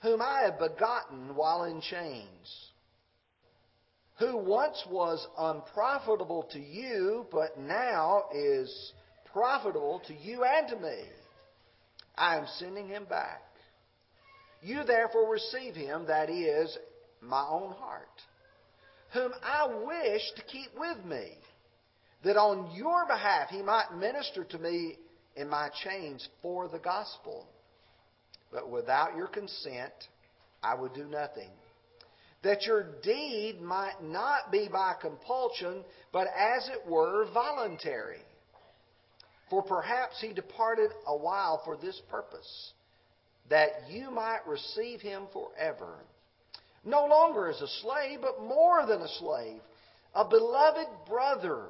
whom 0.00 0.22
I 0.22 0.44
have 0.46 0.58
begotten 0.58 1.36
while 1.36 1.64
in 1.64 1.82
chains 1.82 2.72
who 4.18 4.36
once 4.36 4.80
was 4.88 5.26
unprofitable 5.36 6.46
to 6.52 6.60
you, 6.60 7.26
but 7.32 7.58
now 7.58 8.24
is 8.32 8.92
profitable 9.32 10.02
to 10.06 10.14
you 10.14 10.44
and 10.44 10.68
to 10.68 10.76
me. 10.76 10.98
I 12.16 12.36
am 12.36 12.46
sending 12.58 12.88
him 12.88 13.04
back. 13.04 13.42
You 14.62 14.84
therefore 14.84 15.30
receive 15.30 15.74
him, 15.74 16.06
that 16.06 16.30
is, 16.30 16.76
my 17.20 17.44
own 17.48 17.72
heart, 17.72 18.08
whom 19.12 19.32
I 19.42 19.66
wish 19.66 20.22
to 20.36 20.42
keep 20.42 20.70
with 20.78 21.04
me, 21.04 21.32
that 22.24 22.36
on 22.36 22.74
your 22.74 23.06
behalf 23.06 23.48
he 23.48 23.62
might 23.62 23.96
minister 23.96 24.44
to 24.44 24.58
me 24.58 24.96
in 25.36 25.48
my 25.48 25.70
chains 25.82 26.28
for 26.42 26.68
the 26.68 26.78
gospel. 26.78 27.46
But 28.52 28.70
without 28.70 29.16
your 29.16 29.28
consent, 29.28 29.92
I 30.62 30.74
would 30.74 30.94
do 30.94 31.04
nothing 31.04 31.50
that 32.42 32.66
your 32.66 32.86
deed 33.02 33.60
might 33.60 34.02
not 34.02 34.50
be 34.50 34.68
by 34.70 34.94
compulsion, 35.00 35.84
but 36.12 36.26
as 36.36 36.68
it 36.68 36.88
were 36.90 37.26
voluntary. 37.32 38.20
For 39.52 39.62
perhaps 39.62 40.18
he 40.18 40.32
departed 40.32 40.92
a 41.06 41.14
while 41.14 41.60
for 41.62 41.76
this 41.76 42.00
purpose, 42.08 42.72
that 43.50 43.90
you 43.90 44.10
might 44.10 44.46
receive 44.46 45.02
him 45.02 45.24
forever. 45.30 45.98
No 46.86 47.04
longer 47.04 47.50
as 47.50 47.60
a 47.60 47.68
slave, 47.68 48.20
but 48.22 48.40
more 48.40 48.86
than 48.86 49.02
a 49.02 49.08
slave, 49.18 49.60
a 50.14 50.24
beloved 50.24 50.86
brother, 51.06 51.66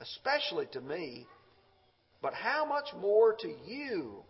especially 0.00 0.68
to 0.72 0.80
me, 0.80 1.26
but 2.22 2.32
how 2.32 2.64
much 2.64 2.86
more 2.98 3.36
to 3.40 3.54
you, 3.66 4.24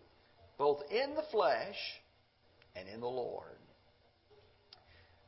both 0.57 0.81
in 0.91 1.15
the 1.15 1.23
flesh 1.31 1.77
and 2.75 2.89
in 2.89 2.99
the 2.99 3.07
Lord. 3.07 3.47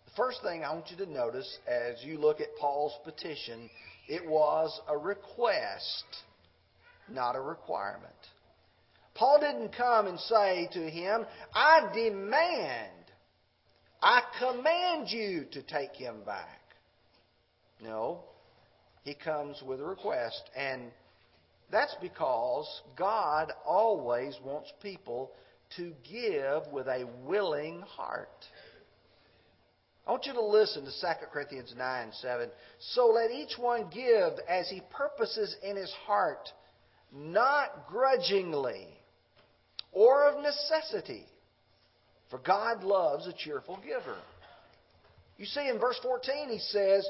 The 0.08 0.12
First 0.18 0.42
thing 0.44 0.65
I 0.65 0.74
want 0.74 0.92
you 0.92 0.98
to 0.98 1.10
notice 1.10 1.58
as 1.70 2.03
you 2.03 2.18
look 2.18 2.42
at 2.42 2.53
Paul's 2.60 3.00
petition, 3.06 3.70
it 4.10 4.27
was 4.27 4.77
a 4.89 4.98
request, 4.98 6.03
not 7.10 7.36
a 7.36 7.41
requirement. 7.41 8.13
Paul 9.15 9.39
didn't 9.39 9.75
come 9.75 10.07
and 10.07 10.19
say 10.19 10.67
to 10.74 10.89
him, 10.89 11.25
I 11.53 11.91
demand, 11.93 12.91
I 14.01 14.22
command 14.39 15.10
you 15.10 15.45
to 15.51 15.62
take 15.62 15.93
him 15.93 16.24
back. 16.25 16.60
No, 17.81 18.24
he 19.03 19.13
comes 19.13 19.62
with 19.65 19.79
a 19.81 19.86
request. 19.86 20.41
And 20.55 20.91
that's 21.72 21.95
because 22.01 22.67
God 22.98 23.51
always 23.65 24.38
wants 24.43 24.72
people 24.81 25.31
to 25.77 25.91
give 26.10 26.72
with 26.72 26.88
a 26.88 27.07
willing 27.25 27.81
heart. 27.81 28.29
I 30.05 30.12
want 30.12 30.25
you 30.25 30.33
to 30.33 30.45
listen 30.45 30.83
to 30.83 30.91
2 30.91 31.07
Corinthians 31.31 31.74
9 31.77 32.10
7. 32.12 32.50
So 32.79 33.07
let 33.07 33.31
each 33.31 33.57
one 33.57 33.89
give 33.93 34.33
as 34.50 34.69
he 34.69 34.81
purposes 34.91 35.55
in 35.63 35.77
his 35.77 35.91
heart, 36.05 36.50
not 37.13 37.88
grudgingly 37.88 38.88
or 39.91 40.27
of 40.29 40.41
necessity, 40.41 41.25
for 42.29 42.39
God 42.39 42.84
loves 42.84 43.27
a 43.27 43.34
cheerful 43.34 43.77
giver. 43.86 44.17
You 45.38 45.46
see, 45.46 45.67
in 45.67 45.79
verse 45.79 46.00
14, 46.01 46.50
he 46.50 46.60
says, 46.60 47.08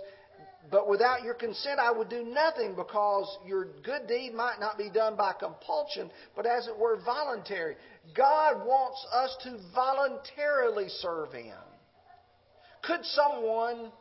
But 0.69 0.89
without 0.89 1.23
your 1.23 1.33
consent, 1.33 1.79
I 1.79 1.91
would 1.91 2.09
do 2.09 2.23
nothing 2.23 2.75
because 2.75 3.37
your 3.45 3.67
good 3.83 4.07
deed 4.07 4.33
might 4.33 4.59
not 4.59 4.77
be 4.77 4.89
done 4.89 5.15
by 5.15 5.33
compulsion, 5.33 6.09
but 6.35 6.45
as 6.45 6.67
it 6.67 6.77
were 6.77 6.99
voluntary. 7.05 7.75
God 8.15 8.65
wants 8.65 9.05
us 9.13 9.37
to 9.43 9.59
voluntarily 9.73 10.89
serve 10.89 11.31
Him. 11.33 11.55
Could 12.83 13.05
someone 13.05 13.91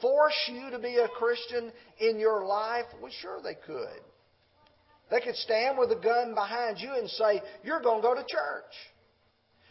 force 0.00 0.50
you 0.50 0.70
to 0.70 0.78
be 0.78 0.96
a 0.96 1.08
Christian 1.08 1.70
in 1.98 2.18
your 2.18 2.46
life? 2.46 2.86
Well, 3.00 3.12
sure 3.20 3.40
they 3.42 3.56
could. 3.66 4.00
They 5.12 5.20
could 5.20 5.36
stand 5.36 5.76
with 5.76 5.92
a 5.92 5.96
gun 5.96 6.34
behind 6.34 6.78
you 6.80 6.94
and 6.94 7.08
say, 7.10 7.42
You're 7.62 7.82
going 7.82 8.00
to 8.00 8.08
go 8.08 8.14
to 8.14 8.22
church. 8.22 8.72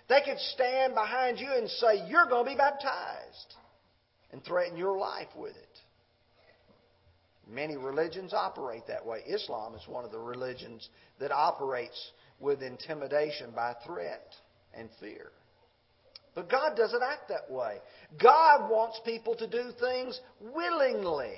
They 0.08 0.22
could 0.24 0.38
stand 0.38 0.94
behind 0.94 1.40
you 1.40 1.50
and 1.52 1.68
say, 1.68 2.08
You're 2.08 2.28
going 2.28 2.46
to 2.46 2.52
be 2.52 2.56
baptized, 2.56 3.56
and 4.32 4.44
threaten 4.44 4.78
your 4.78 5.00
life 5.00 5.30
with 5.36 5.56
it. 5.56 5.80
Many 7.52 7.76
religions 7.76 8.34
operate 8.36 8.84
that 8.88 9.04
way. 9.04 9.24
Islam 9.28 9.74
is 9.74 9.82
one 9.88 10.06
of 10.06 10.12
the 10.12 10.20
religions 10.20 10.88
that 11.20 11.32
operates 11.32 12.12
with 12.40 12.62
intimidation 12.62 13.50
by 13.56 13.74
threat 13.84 14.36
and 14.76 14.90
fear. 15.00 15.32
But 16.36 16.52
God 16.52 16.78
doesn't 16.78 17.02
act 17.02 17.30
that 17.30 17.50
way. 17.50 17.80
God 18.22 18.70
wants 18.70 19.02
people 19.04 19.36
to 19.36 19.48
do 19.48 19.72
things 19.80 20.22
willingly. 20.40 21.34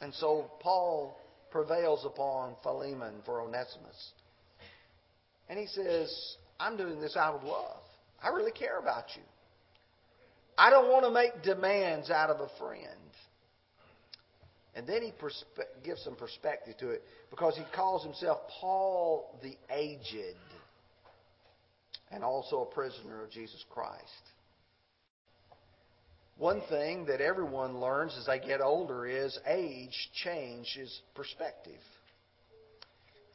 And 0.00 0.14
so 0.14 0.52
Paul 0.60 1.18
prevails 1.52 2.04
upon 2.04 2.54
Philemon 2.62 3.14
for 3.24 3.42
Onesimus. 3.42 4.12
And 5.48 5.58
he 5.58 5.66
says, 5.66 6.36
I'm 6.58 6.76
doing 6.76 7.00
this 7.00 7.16
out 7.16 7.34
of 7.34 7.44
love. 7.44 7.82
I 8.22 8.28
really 8.28 8.52
care 8.52 8.78
about 8.78 9.04
you. 9.14 9.22
I 10.56 10.70
don't 10.70 10.90
want 10.90 11.04
to 11.04 11.10
make 11.10 11.42
demands 11.42 12.10
out 12.10 12.30
of 12.30 12.40
a 12.40 12.48
friend. 12.58 12.86
And 14.74 14.86
then 14.86 15.02
he 15.02 15.10
perspe- 15.10 15.84
gives 15.84 16.02
some 16.02 16.16
perspective 16.16 16.76
to 16.78 16.90
it 16.90 17.02
because 17.30 17.56
he 17.56 17.64
calls 17.74 18.02
himself 18.02 18.40
Paul 18.60 19.38
the 19.42 19.56
Aged 19.74 20.36
and 22.10 22.24
also 22.24 22.62
a 22.62 22.74
prisoner 22.74 23.22
of 23.22 23.30
Jesus 23.30 23.64
Christ. 23.70 24.31
One 26.42 26.60
thing 26.68 27.04
that 27.04 27.20
everyone 27.20 27.78
learns 27.78 28.16
as 28.18 28.26
they 28.26 28.40
get 28.40 28.60
older 28.60 29.06
is 29.06 29.38
age 29.46 30.10
changes 30.24 31.00
perspective. 31.14 31.78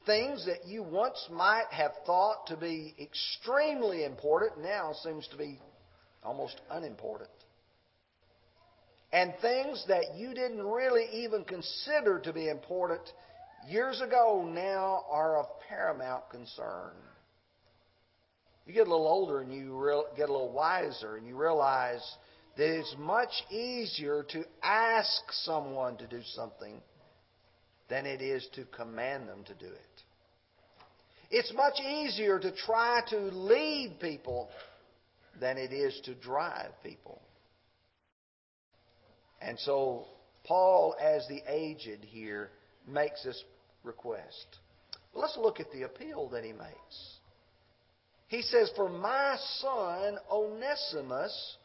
Things 0.05 0.45
that 0.45 0.67
you 0.67 0.83
once 0.83 1.25
might 1.31 1.67
have 1.71 1.91
thought 2.05 2.47
to 2.47 2.57
be 2.57 2.93
extremely 2.99 4.03
important 4.03 4.61
now 4.61 4.91
seems 5.05 5.25
to 5.29 5.37
be 5.37 5.57
almost 6.21 6.59
unimportant. 6.69 7.29
And 9.13 9.33
things 9.41 9.85
that 9.87 10.17
you 10.17 10.33
didn't 10.33 10.67
really 10.67 11.05
even 11.13 11.45
consider 11.45 12.19
to 12.19 12.33
be 12.33 12.49
important 12.49 13.09
years 13.69 14.01
ago 14.01 14.45
now 14.53 15.05
are 15.09 15.39
of 15.39 15.45
paramount 15.69 16.29
concern. 16.29 16.91
You 18.65 18.73
get 18.73 18.85
a 18.85 18.91
little 18.91 19.07
older 19.07 19.39
and 19.39 19.53
you 19.53 20.03
get 20.17 20.27
a 20.27 20.33
little 20.33 20.51
wiser 20.51 21.15
and 21.15 21.25
you 21.25 21.37
realize 21.37 22.03
that 22.57 22.79
it's 22.79 22.95
much 22.97 23.31
easier 23.51 24.25
to 24.29 24.43
ask 24.63 25.21
someone 25.31 25.95
to 25.97 26.07
do 26.07 26.21
something 26.33 26.81
than 27.87 28.05
it 28.05 28.21
is 28.21 28.47
to 28.55 28.65
command 28.65 29.29
them 29.29 29.43
to 29.45 29.53
do 29.53 29.67
it. 29.67 30.03
It's 31.29 31.53
much 31.53 31.79
easier 31.79 32.39
to 32.39 32.51
try 32.51 33.01
to 33.09 33.17
lead 33.17 33.97
people 33.99 34.49
than 35.39 35.57
it 35.57 35.71
is 35.71 35.99
to 36.05 36.15
drive 36.15 36.71
people. 36.83 37.21
And 39.41 39.59
so, 39.59 40.05
Paul, 40.45 40.95
as 40.99 41.27
the 41.27 41.41
aged 41.47 42.03
here, 42.03 42.49
makes 42.87 43.23
this 43.23 43.43
request. 43.83 44.57
let's 45.13 45.37
look 45.37 45.59
at 45.59 45.71
the 45.71 45.83
appeal 45.83 46.29
that 46.29 46.43
he 46.43 46.53
makes. 46.53 47.17
He 48.27 48.41
says, 48.41 48.71
For 48.75 48.89
my 48.89 49.37
son 49.59 50.17
Onesimus, 50.31 51.57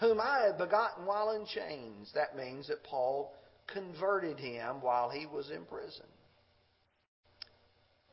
whom 0.00 0.20
I 0.20 0.46
had 0.46 0.58
begotten 0.58 1.04
while 1.04 1.30
in 1.32 1.46
chains. 1.46 2.10
That 2.14 2.36
means 2.36 2.68
that 2.68 2.82
Paul 2.82 3.32
converted 3.72 4.38
him 4.38 4.80
while 4.80 5.10
he 5.10 5.26
was 5.26 5.50
in 5.50 5.64
prison. 5.64 6.06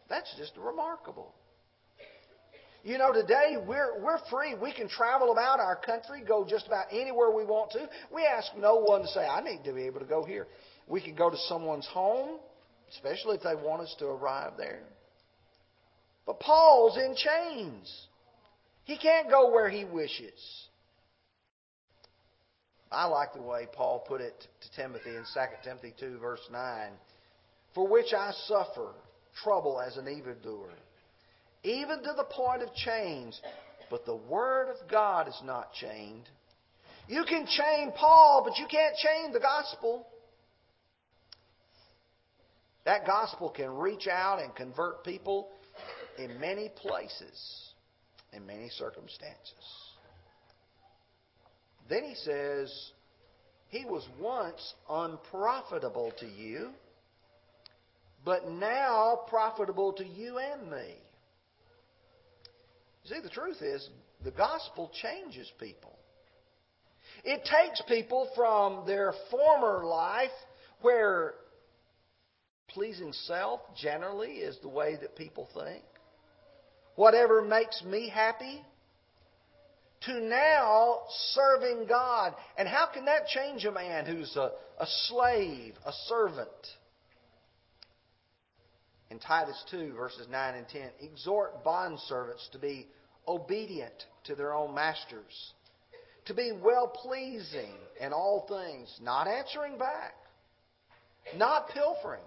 That's 0.09 0.33
just 0.37 0.51
remarkable. 0.57 1.33
You 2.83 2.97
know, 2.97 3.11
today 3.11 3.57
we're, 3.65 4.01
we're 4.01 4.19
free. 4.29 4.55
We 4.55 4.73
can 4.73 4.87
travel 4.87 5.31
about 5.31 5.59
our 5.59 5.75
country, 5.75 6.23
go 6.25 6.45
just 6.47 6.67
about 6.67 6.85
anywhere 6.91 7.31
we 7.31 7.43
want 7.43 7.71
to. 7.71 7.89
We 8.13 8.25
ask 8.25 8.51
no 8.57 8.75
one 8.75 9.01
to 9.01 9.07
say, 9.07 9.25
I 9.25 9.41
need 9.41 9.63
to 9.65 9.73
be 9.73 9.83
able 9.83 9.99
to 9.99 10.05
go 10.05 10.23
here. 10.23 10.47
We 10.87 11.01
can 11.01 11.15
go 11.15 11.29
to 11.29 11.37
someone's 11.49 11.87
home, 11.87 12.39
especially 12.93 13.37
if 13.37 13.43
they 13.43 13.55
want 13.55 13.81
us 13.81 13.93
to 13.99 14.05
arrive 14.05 14.53
there. 14.57 14.83
But 16.25 16.39
Paul's 16.39 16.97
in 16.97 17.15
chains. 17.15 18.07
He 18.85 18.97
can't 18.97 19.29
go 19.29 19.51
where 19.51 19.69
he 19.69 19.83
wishes. 19.83 20.67
I 22.91 23.05
like 23.05 23.33
the 23.33 23.41
way 23.41 23.67
Paul 23.71 24.03
put 24.07 24.21
it 24.21 24.47
to 24.61 24.81
Timothy 24.81 25.09
in 25.09 25.23
2 25.33 25.39
Timothy 25.63 25.93
2, 25.99 26.19
verse 26.19 26.47
9. 26.51 26.91
For 27.75 27.87
which 27.87 28.13
I 28.13 28.31
suffer 28.47 28.93
trouble 29.43 29.79
as 29.79 29.97
an 29.97 30.07
evildoer, 30.07 30.71
even 31.63 32.01
to 32.03 32.13
the 32.15 32.23
point 32.23 32.63
of 32.63 32.73
chains. 32.73 33.39
But 33.89 34.05
the 34.05 34.15
word 34.15 34.69
of 34.69 34.89
God 34.89 35.27
is 35.27 35.39
not 35.43 35.73
chained. 35.73 36.29
You 37.07 37.23
can 37.23 37.45
chain 37.45 37.91
Paul, 37.95 38.43
but 38.43 38.57
you 38.57 38.65
can't 38.69 38.95
chain 38.97 39.31
the 39.31 39.39
gospel. 39.39 40.07
That 42.85 43.05
gospel 43.05 43.49
can 43.49 43.69
reach 43.69 44.07
out 44.07 44.41
and 44.41 44.53
convert 44.55 45.03
people 45.03 45.49
in 46.17 46.39
many 46.39 46.69
places, 46.69 47.71
in 48.33 48.45
many 48.45 48.69
circumstances. 48.69 49.86
Then 51.89 52.03
he 52.03 52.15
says, 52.15 52.91
He 53.69 53.85
was 53.85 54.07
once 54.19 54.73
unprofitable 54.89 56.11
to 56.19 56.25
you, 56.25 56.69
but 58.25 58.49
now 58.49 59.21
profitable 59.27 59.93
to 59.93 60.05
you 60.05 60.37
and 60.37 60.69
me. 60.69 60.95
See, 63.05 63.19
the 63.23 63.29
truth 63.29 63.61
is, 63.61 63.87
the 64.23 64.31
gospel 64.31 64.91
changes 65.01 65.49
people. 65.59 65.97
It 67.23 67.41
takes 67.45 67.81
people 67.87 68.29
from 68.35 68.85
their 68.85 69.13
former 69.31 69.85
life 69.85 70.29
where 70.81 71.35
pleasing 72.67 73.13
self 73.13 73.61
generally 73.81 74.33
is 74.33 74.57
the 74.61 74.67
way 74.67 74.97
that 75.01 75.15
people 75.15 75.47
think 75.53 75.83
whatever 76.95 77.41
makes 77.41 77.81
me 77.83 78.09
happy, 78.09 78.61
to 80.05 80.19
now 80.19 80.99
serving 81.33 81.87
God. 81.87 82.33
And 82.57 82.67
how 82.67 82.87
can 82.93 83.05
that 83.05 83.27
change 83.27 83.65
a 83.65 83.71
man 83.71 84.05
who's 84.05 84.35
a, 84.35 84.51
a 84.79 84.85
slave, 85.07 85.73
a 85.85 85.91
servant? 86.07 86.49
In 89.09 89.19
Titus 89.19 89.61
2, 89.71 89.93
verses 89.93 90.27
9 90.29 90.55
and 90.55 90.67
10, 90.67 90.81
exhort 91.01 91.63
bondservants 91.63 92.49
to 92.51 92.59
be 92.59 92.87
obedient 93.27 94.05
to 94.25 94.35
their 94.35 94.53
own 94.53 94.75
masters, 94.75 95.53
to 96.25 96.33
be 96.33 96.51
well 96.51 96.87
pleasing 96.87 97.73
in 98.01 98.11
all 98.11 98.45
things, 98.47 98.93
not 99.01 99.27
answering 99.27 99.77
back, 99.77 100.13
not 101.37 101.69
pilfering 101.69 102.21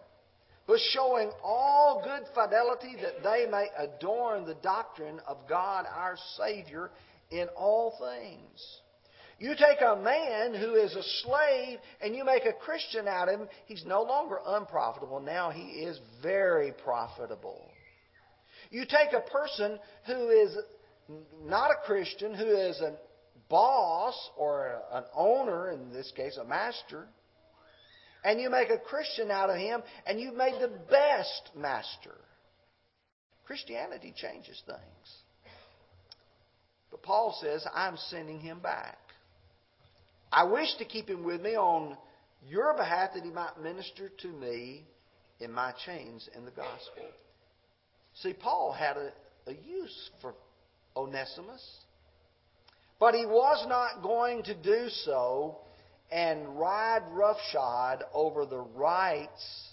but 0.70 0.78
showing 0.92 1.32
all 1.42 2.00
good 2.04 2.22
fidelity 2.32 2.94
that 3.02 3.24
they 3.24 3.44
may 3.50 3.66
adorn 3.76 4.46
the 4.46 4.54
doctrine 4.54 5.20
of 5.26 5.36
God 5.48 5.84
our 5.92 6.16
Savior 6.36 6.92
in 7.30 7.48
all 7.56 7.96
things. 7.98 8.80
You 9.38 9.54
take 9.54 9.80
a 9.80 9.96
man 9.96 10.54
who 10.54 10.74
is 10.74 10.94
a 10.94 11.02
slave 11.22 11.78
and 12.02 12.14
you 12.14 12.24
make 12.24 12.44
a 12.44 12.52
Christian 12.52 13.08
out 13.08 13.28
of 13.28 13.40
him, 13.40 13.48
he's 13.64 13.84
no 13.86 14.02
longer 14.02 14.38
unprofitable. 14.46 15.20
Now 15.20 15.50
he 15.50 15.62
is 15.62 15.98
very 16.22 16.72
profitable. 16.84 17.70
You 18.70 18.84
take 18.84 19.12
a 19.14 19.30
person 19.30 19.78
who 20.06 20.28
is 20.28 20.56
not 21.44 21.70
a 21.70 21.86
Christian, 21.86 22.34
who 22.34 22.46
is 22.46 22.80
a 22.80 22.96
boss 23.48 24.14
or 24.36 24.82
an 24.92 25.04
owner, 25.14 25.70
in 25.70 25.92
this 25.92 26.12
case 26.14 26.36
a 26.36 26.44
master, 26.44 27.08
and 28.24 28.40
you 28.40 28.50
make 28.50 28.68
a 28.68 28.78
Christian 28.78 29.30
out 29.30 29.50
of 29.50 29.56
him, 29.56 29.82
and 30.06 30.20
you've 30.20 30.36
made 30.36 30.60
the 30.60 30.70
best 30.90 31.50
master. 31.56 32.16
Christianity 33.46 34.12
changes 34.14 34.62
things. 34.66 35.22
But 37.00 37.06
Paul 37.06 37.38
says, 37.40 37.66
I'm 37.74 37.96
sending 37.96 38.40
him 38.40 38.60
back. 38.60 38.98
I 40.32 40.44
wish 40.44 40.74
to 40.78 40.84
keep 40.84 41.08
him 41.08 41.24
with 41.24 41.40
me 41.40 41.56
on 41.56 41.96
your 42.48 42.74
behalf 42.76 43.10
that 43.14 43.24
he 43.24 43.30
might 43.30 43.60
minister 43.60 44.10
to 44.22 44.28
me 44.28 44.86
in 45.40 45.52
my 45.52 45.72
chains 45.84 46.28
in 46.36 46.44
the 46.44 46.50
gospel. 46.50 47.04
See, 48.14 48.32
Paul 48.32 48.72
had 48.72 48.96
a, 48.96 49.12
a 49.46 49.52
use 49.52 50.10
for 50.20 50.34
Onesimus, 50.96 51.64
but 52.98 53.14
he 53.14 53.26
was 53.26 53.66
not 53.68 54.02
going 54.02 54.42
to 54.44 54.54
do 54.54 54.88
so 55.04 55.58
and 56.10 56.58
ride 56.58 57.02
roughshod 57.12 58.04
over 58.12 58.46
the 58.46 58.58
rights 58.58 59.68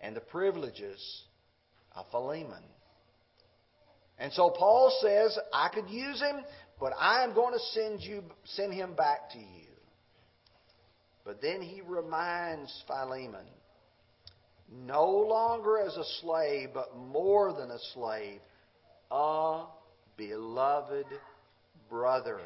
and 0.00 0.14
the 0.14 0.20
privileges 0.20 1.22
of 1.94 2.06
Philemon. 2.10 2.62
And 4.18 4.32
so 4.32 4.50
Paul 4.50 4.96
says, 5.00 5.38
I 5.52 5.68
could 5.68 5.88
use 5.88 6.20
him, 6.20 6.44
but 6.80 6.92
I 6.98 7.24
am 7.24 7.34
going 7.34 7.54
to 7.54 7.60
send 7.72 8.00
you 8.00 8.22
send 8.44 8.72
him 8.72 8.94
back 8.94 9.30
to 9.32 9.38
you. 9.38 9.66
But 11.24 11.42
then 11.42 11.60
he 11.60 11.82
reminds 11.82 12.72
Philemon, 12.86 13.46
no 14.86 15.06
longer 15.06 15.78
as 15.78 15.96
a 15.96 16.04
slave, 16.20 16.70
but 16.72 16.96
more 16.96 17.52
than 17.52 17.70
a 17.70 17.78
slave, 17.92 18.40
a 19.10 19.64
beloved 20.16 21.06
brother 21.90 22.40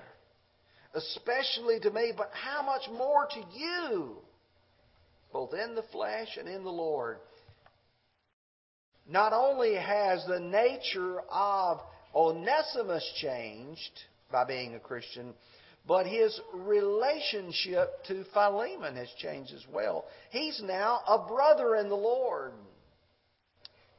especially 0.95 1.81
to 1.81 1.91
me, 1.91 2.13
but 2.17 2.31
how 2.33 2.63
much 2.63 2.83
more 2.91 3.27
to 3.27 3.41
you, 3.59 4.17
both 5.33 5.55
in 5.55 5.75
the 5.75 5.85
flesh 5.91 6.37
and 6.39 6.49
in 6.49 6.65
the 6.65 6.71
Lord. 6.71 7.19
Not 9.09 9.33
only 9.33 9.75
has 9.75 10.25
the 10.27 10.41
nature 10.41 11.21
of 11.31 11.81
Onesimus 12.15 13.11
changed 13.21 14.01
by 14.33 14.45
being 14.45 14.75
a 14.75 14.81
Christian, 14.81 15.35
but 15.87 16.07
his 16.07 16.41
relationship 16.55 18.05
to 18.07 18.25
Philemon 18.33 18.97
has 18.97 19.09
changed 19.19 19.53
as 19.53 19.65
well. 19.73 20.07
He's 20.31 20.61
now 20.65 21.01
a 21.07 21.27
brother 21.29 21.77
in 21.77 21.89
the 21.89 21.95
Lord. 21.95 22.53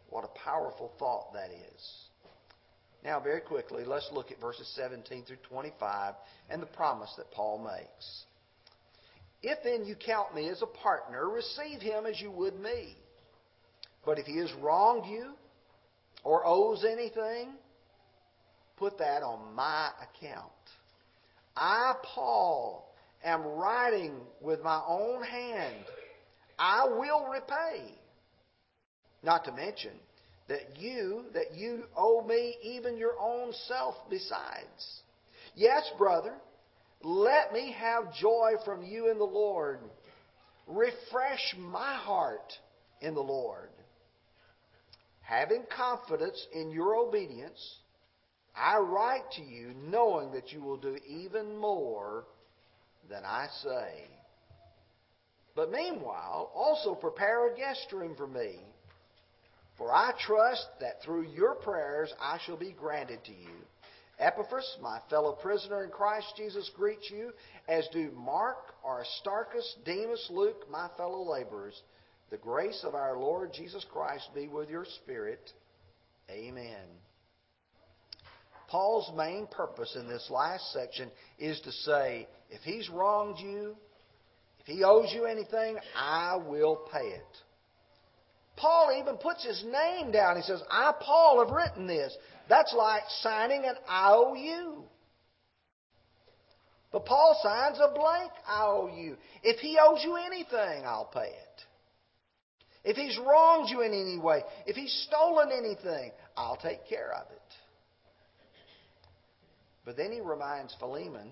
What 0.09 0.23
a 0.23 0.39
powerful 0.39 0.91
thought 0.99 1.33
that 1.33 1.49
is. 1.49 2.03
Now, 3.03 3.19
very 3.19 3.41
quickly, 3.41 3.83
let's 3.83 4.09
look 4.13 4.31
at 4.31 4.39
verses 4.39 4.71
17 4.75 5.25
through 5.25 5.37
25 5.49 6.13
and 6.49 6.61
the 6.61 6.67
promise 6.67 7.13
that 7.17 7.31
Paul 7.31 7.59
makes. 7.59 8.23
If 9.41 9.59
then 9.63 9.85
you 9.85 9.95
count 9.95 10.33
me 10.33 10.47
as 10.47 10.61
a 10.61 10.67
partner, 10.67 11.27
receive 11.27 11.81
him 11.81 12.05
as 12.05 12.21
you 12.21 12.31
would 12.31 12.57
me. 12.57 12.95
But 14.05 14.19
if 14.19 14.25
he 14.25 14.37
has 14.37 14.51
wronged 14.61 15.05
you 15.05 15.31
or 16.23 16.45
owes 16.45 16.85
anything, 16.85 17.49
put 18.77 18.97
that 18.97 19.23
on 19.23 19.53
my 19.55 19.89
account. 20.01 20.51
I, 21.55 21.93
Paul, 22.15 22.93
am 23.23 23.43
writing 23.43 24.15
with 24.41 24.61
my 24.61 24.81
own 24.87 25.23
hand. 25.23 25.85
I 26.57 26.87
will 26.87 27.27
repay. 27.27 27.93
Not 29.23 29.45
to 29.45 29.51
mention 29.51 29.91
that 30.49 30.77
you 30.77 31.25
that 31.33 31.55
you 31.55 31.83
owe 31.95 32.25
me 32.27 32.55
even 32.61 32.97
your 32.97 33.17
own 33.19 33.53
self 33.67 33.95
besides. 34.09 35.01
Yes, 35.55 35.89
brother, 35.97 36.33
let 37.01 37.53
me 37.53 37.73
have 37.77 38.13
joy 38.15 38.53
from 38.65 38.83
you 38.83 39.09
in 39.09 39.17
the 39.17 39.23
Lord. 39.23 39.79
Refresh 40.67 41.55
my 41.57 41.95
heart 41.95 42.53
in 43.01 43.13
the 43.13 43.21
Lord. 43.21 43.69
Having 45.21 45.63
confidence 45.75 46.45
in 46.53 46.71
your 46.71 46.95
obedience, 46.95 47.77
I 48.55 48.77
write 48.77 49.31
to 49.33 49.41
you 49.41 49.73
knowing 49.89 50.31
that 50.33 50.51
you 50.51 50.61
will 50.61 50.77
do 50.77 50.97
even 51.07 51.57
more 51.57 52.25
than 53.09 53.23
I 53.25 53.47
say. 53.63 54.05
But 55.55 55.71
meanwhile, 55.71 56.51
also 56.53 56.95
prepare 56.95 57.51
a 57.51 57.57
guest 57.57 57.91
room 57.91 58.15
for 58.15 58.27
me 58.27 58.59
for 59.77 59.91
I 59.91 60.13
trust 60.19 60.67
that 60.79 61.01
through 61.03 61.23
your 61.35 61.55
prayers 61.55 62.13
I 62.21 62.37
shall 62.45 62.57
be 62.57 62.71
granted 62.71 63.23
to 63.25 63.31
you. 63.31 63.55
Epaphras, 64.19 64.77
my 64.81 64.99
fellow 65.09 65.33
prisoner 65.33 65.83
in 65.83 65.89
Christ 65.89 66.27
Jesus, 66.37 66.69
greets 66.75 67.09
you, 67.09 67.33
as 67.67 67.87
do 67.91 68.11
Mark, 68.11 68.75
Aristarchus, 68.85 69.75
Demas, 69.83 70.27
Luke, 70.29 70.69
my 70.69 70.87
fellow 70.95 71.23
laborers. 71.23 71.81
The 72.29 72.37
grace 72.37 72.83
of 72.83 72.93
our 72.93 73.17
Lord 73.17 73.51
Jesus 73.53 73.85
Christ 73.91 74.29
be 74.35 74.47
with 74.47 74.69
your 74.69 74.85
spirit. 74.85 75.51
Amen. 76.29 76.85
Paul's 78.73 79.11
main 79.15 79.45
purpose 79.45 79.95
in 79.95 80.07
this 80.07 80.31
last 80.31 80.73
section 80.73 81.11
is 81.37 81.59
to 81.59 81.71
say, 81.71 82.27
if 82.49 82.61
he's 82.63 82.89
wronged 82.89 83.37
you, 83.37 83.75
if 84.61 84.65
he 84.65 84.83
owes 84.83 85.13
you 85.13 85.25
anything, 85.25 85.77
I 85.95 86.37
will 86.37 86.87
pay 86.91 87.05
it. 87.05 87.37
Paul 88.55 88.97
even 88.99 89.17
puts 89.17 89.45
his 89.45 89.63
name 89.63 90.11
down. 90.11 90.37
He 90.37 90.41
says, 90.41 90.59
I, 90.71 90.91
Paul, 90.99 91.45
have 91.45 91.55
written 91.55 91.85
this. 91.85 92.17
That's 92.49 92.73
like 92.75 93.03
signing 93.21 93.63
an 93.63 93.75
IOU. 93.87 94.85
But 96.91 97.05
Paul 97.05 97.39
signs 97.43 97.77
a 97.77 97.93
blank 97.93 98.31
IOU. 98.49 99.17
If 99.43 99.59
he 99.59 99.77
owes 99.79 100.03
you 100.03 100.15
anything, 100.15 100.83
I'll 100.83 101.11
pay 101.13 101.29
it. 101.29 101.63
If 102.83 102.97
he's 102.97 103.19
wronged 103.19 103.69
you 103.69 103.81
in 103.81 103.93
any 103.93 104.17
way, 104.17 104.41
if 104.65 104.75
he's 104.75 105.05
stolen 105.07 105.51
anything, 105.51 106.11
I'll 106.35 106.57
take 106.57 106.87
care 106.89 107.13
of 107.13 107.31
it. 107.31 107.42
But 109.85 109.97
then 109.97 110.11
he 110.11 110.21
reminds 110.21 110.75
Philemon 110.79 111.31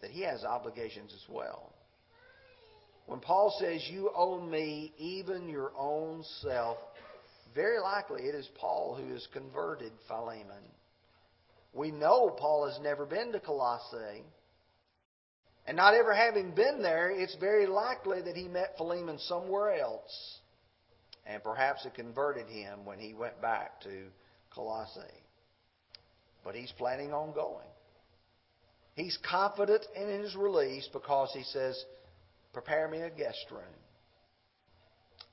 that 0.00 0.10
he 0.10 0.22
has 0.22 0.44
obligations 0.44 1.12
as 1.12 1.28
well. 1.28 1.72
When 3.06 3.20
Paul 3.20 3.56
says, 3.58 3.82
You 3.88 4.10
owe 4.14 4.40
me 4.40 4.92
even 4.98 5.48
your 5.48 5.72
own 5.76 6.22
self, 6.42 6.76
very 7.54 7.80
likely 7.80 8.22
it 8.22 8.34
is 8.34 8.48
Paul 8.60 8.96
who 9.00 9.12
has 9.14 9.26
converted 9.32 9.92
Philemon. 10.06 10.62
We 11.72 11.90
know 11.90 12.30
Paul 12.30 12.68
has 12.68 12.78
never 12.82 13.06
been 13.06 13.32
to 13.32 13.40
Colossae. 13.40 14.22
And 15.66 15.76
not 15.76 15.94
ever 15.94 16.14
having 16.14 16.52
been 16.52 16.82
there, 16.82 17.10
it's 17.10 17.36
very 17.36 17.66
likely 17.66 18.22
that 18.22 18.36
he 18.36 18.48
met 18.48 18.76
Philemon 18.78 19.18
somewhere 19.18 19.78
else. 19.78 20.38
And 21.26 21.42
perhaps 21.42 21.84
it 21.84 21.94
converted 21.94 22.46
him 22.46 22.86
when 22.86 22.98
he 22.98 23.12
went 23.12 23.40
back 23.42 23.80
to 23.82 24.06
Colossae. 24.50 25.00
But 26.44 26.54
he's 26.54 26.72
planning 26.72 27.12
on 27.12 27.32
going. 27.32 27.66
He's 28.94 29.18
confident 29.28 29.86
in 29.94 30.08
his 30.08 30.34
release 30.34 30.88
because 30.92 31.30
he 31.32 31.44
says, 31.44 31.84
Prepare 32.52 32.88
me 32.88 33.00
a 33.02 33.10
guest 33.10 33.46
room. 33.50 33.62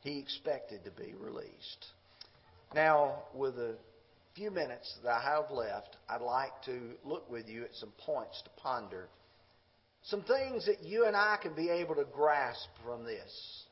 He 0.01 0.19
expected 0.19 0.83
to 0.83 0.91
be 0.91 1.13
released. 1.19 1.85
Now, 2.75 3.23
with 3.33 3.57
a 3.57 3.75
few 4.35 4.51
minutes 4.51 4.93
that 5.03 5.09
I 5.09 5.21
have 5.21 5.49
left, 5.49 5.97
I'd 6.09 6.21
like 6.21 6.51
to 6.65 6.91
look 7.03 7.29
with 7.31 7.47
you 7.47 7.63
at 7.63 7.73
some 7.75 7.93
points 8.05 8.41
to 8.43 8.49
ponder. 8.61 9.07
Some 10.03 10.21
things 10.21 10.67
that 10.67 10.83
you 10.83 11.05
and 11.07 11.15
I 11.15 11.37
can 11.41 11.55
be 11.55 11.69
able 11.69 11.95
to 11.95 12.03
grasp 12.03 12.67
from 12.83 13.03
this. 13.03 13.63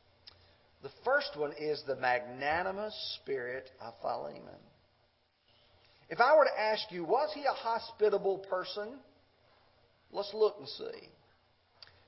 The 0.82 0.89
first 1.06 1.38
one 1.38 1.54
is 1.60 1.84
the 1.86 1.98
magnanimous 1.98 3.19
spirit 3.22 3.69
of 3.80 3.93
Philemon. 4.02 4.60
If 6.13 6.21
I 6.21 6.38
were 6.38 6.45
to 6.45 6.62
ask 6.62 6.91
you, 6.91 7.04
was 7.04 7.32
he 7.34 7.41
a 7.41 7.54
hospitable 7.54 8.38
person? 8.47 8.99
Let's 10.12 10.32
look 10.32 10.58
and 10.60 10.69
see. 10.69 11.10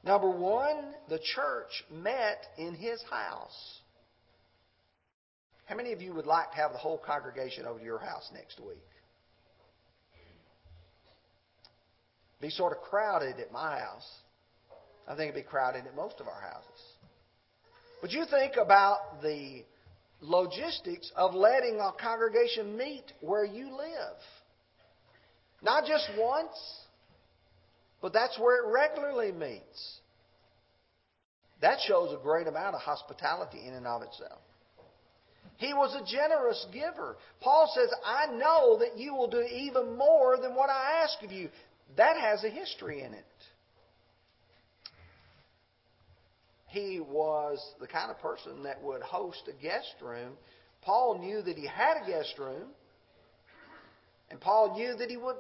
Number 0.04 0.30
one, 0.30 0.94
the 1.10 1.18
church 1.18 1.84
met 1.92 2.46
in 2.60 2.76
his 2.76 3.02
house. 3.10 3.80
How 5.66 5.76
many 5.76 5.92
of 5.92 6.04
you 6.04 6.14
would 6.14 6.28
like 6.28 6.52
to 6.52 6.58
have 6.58 6.72
the 6.72 6.78
whole 6.78 7.00
congregation 7.04 7.66
over 7.66 7.80
to 7.80 7.84
your 7.84 7.98
house 7.98 8.30
next 8.32 8.60
week? 8.60 8.78
Be 12.40 12.52
sort 12.52 12.74
of 12.74 12.84
crowded 12.84 13.40
at 13.40 13.52
my 13.52 13.80
house. 13.80 14.08
I 15.08 15.16
think 15.16 15.32
it'd 15.32 15.44
be 15.44 15.50
crowded 15.50 15.88
at 15.88 15.96
most 15.96 16.20
of 16.20 16.28
our 16.28 16.42
houses. 16.42 16.82
But 18.04 18.12
you 18.12 18.26
think 18.30 18.54
about 18.56 19.24
the 19.24 19.64
logistics 20.26 21.12
of 21.16 21.34
letting 21.34 21.80
a 21.80 21.92
congregation 22.02 22.78
meet 22.78 23.04
where 23.22 23.46
you 23.46 23.76
live. 23.76 24.18
Not 25.62 25.86
just 25.86 26.10
once, 26.18 26.56
but 28.02 28.14
that's 28.14 28.38
where 28.40 28.64
it 28.64 28.72
regularly 28.72 29.32
meets. 29.32 30.00
That 31.62 31.80
shows 31.88 32.14
a 32.14 32.22
great 32.22 32.48
amount 32.48 32.76
of 32.76 32.82
hospitality 32.82 33.66
in 33.66 33.74
and 33.74 33.88
of 33.88 34.02
itself. 34.04 34.40
He 35.58 35.74
was 35.74 35.96
a 35.96 36.06
generous 36.12 36.66
giver. 36.74 37.16
Paul 37.42 37.72
says, 37.74 37.90
I 38.06 38.28
know 38.36 38.78
that 38.80 38.98
you 38.98 39.16
will 39.16 39.30
do 39.30 39.42
even 39.42 39.98
more 39.98 40.38
than 40.38 40.54
what 40.54 40.70
I 40.70 41.04
ask 41.04 41.24
of 41.24 41.32
you. 41.32 41.50
That 41.96 42.18
has 42.18 42.44
a 42.44 42.50
history 42.50 43.02
in 43.02 43.14
it. 43.14 43.26
He 46.76 47.00
was 47.00 47.66
the 47.80 47.88
kind 47.88 48.12
of 48.12 48.20
person 48.20 48.64
that 48.64 48.84
would 48.84 49.02
host 49.02 49.44
a 49.48 49.64
guest 49.64 49.96
room. 50.02 50.34
Paul 50.82 51.20
knew 51.20 51.42
that 51.42 51.58
he 51.58 51.66
had 51.66 52.04
a 52.04 52.06
guest 52.06 52.38
room, 52.38 52.68
and 54.30 54.42
Paul 54.42 54.76
knew 54.76 54.94
that 54.98 55.10
he 55.10 55.16
would 55.16 55.38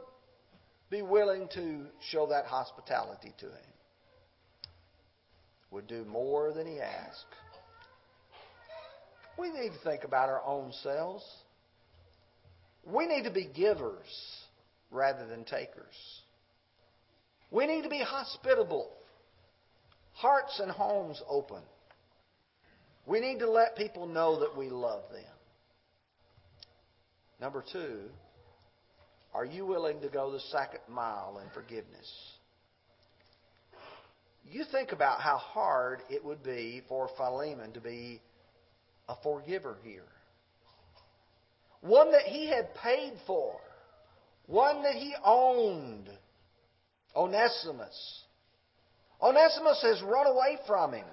be 0.89 1.02
willing 1.02 1.50
to 1.54 1.88
show 2.10 2.28
that 2.28 2.45
hospitality 2.45 3.34
to 3.39 3.48
him. 3.48 3.74
Would 5.71 5.88
do 5.88 6.06
more 6.06 6.54
than 6.54 6.67
he 6.67 6.80
asked. 6.80 7.26
We 9.38 9.50
need 9.50 9.74
to 9.74 9.80
think 9.84 10.06
about 10.06 10.30
our 10.30 10.41
own 10.45 10.71
selves. 10.84 11.26
We 12.86 13.08
need 13.08 13.24
to 13.26 13.32
be 13.32 13.50
givers 13.54 14.39
rather 14.89 15.28
than 15.28 15.43
takers. 15.43 16.21
We 17.52 17.67
need 17.67 17.82
to 17.82 17.89
be 17.89 18.00
hospitable, 18.00 18.89
hearts 20.15 20.60
and 20.60 20.71
homes 20.71 21.21
open. 21.30 21.62
We 23.06 23.19
need 23.19 23.39
to 23.39 23.49
let 23.49 23.78
people 23.78 24.08
know 24.08 24.39
that 24.39 24.58
we 24.58 24.69
love 24.69 25.04
them. 25.12 25.23
Number 27.39 27.63
two, 27.71 27.99
are 29.34 29.45
you 29.45 29.65
willing 29.65 30.01
to 30.01 30.10
go 30.10 30.32
the 30.32 30.39
second 30.39 30.80
mile 30.89 31.41
in 31.43 31.49
forgiveness? 31.54 32.12
You 34.49 34.63
think 34.71 34.91
about 34.91 35.21
how 35.21 35.38
hard 35.38 35.99
it 36.10 36.23
would 36.23 36.43
be 36.43 36.82
for 36.88 37.10
Philemon 37.17 37.73
to 37.73 37.82
be 37.82 38.21
a 39.10 39.15
forgiver 39.21 39.78
here. 39.84 40.08
One 41.82 42.12
that 42.12 42.23
he 42.23 42.47
had 42.47 42.73
paid 42.75 43.13
for, 43.28 43.60
one 44.47 44.84
that 44.84 44.95
he 44.95 45.13
owned. 45.23 46.10
Onesimus. 47.15 48.24
Onesimus 49.21 49.82
has 49.82 50.01
run 50.01 50.28
away 50.28 50.58
from 50.67 50.93
him. 50.93 51.06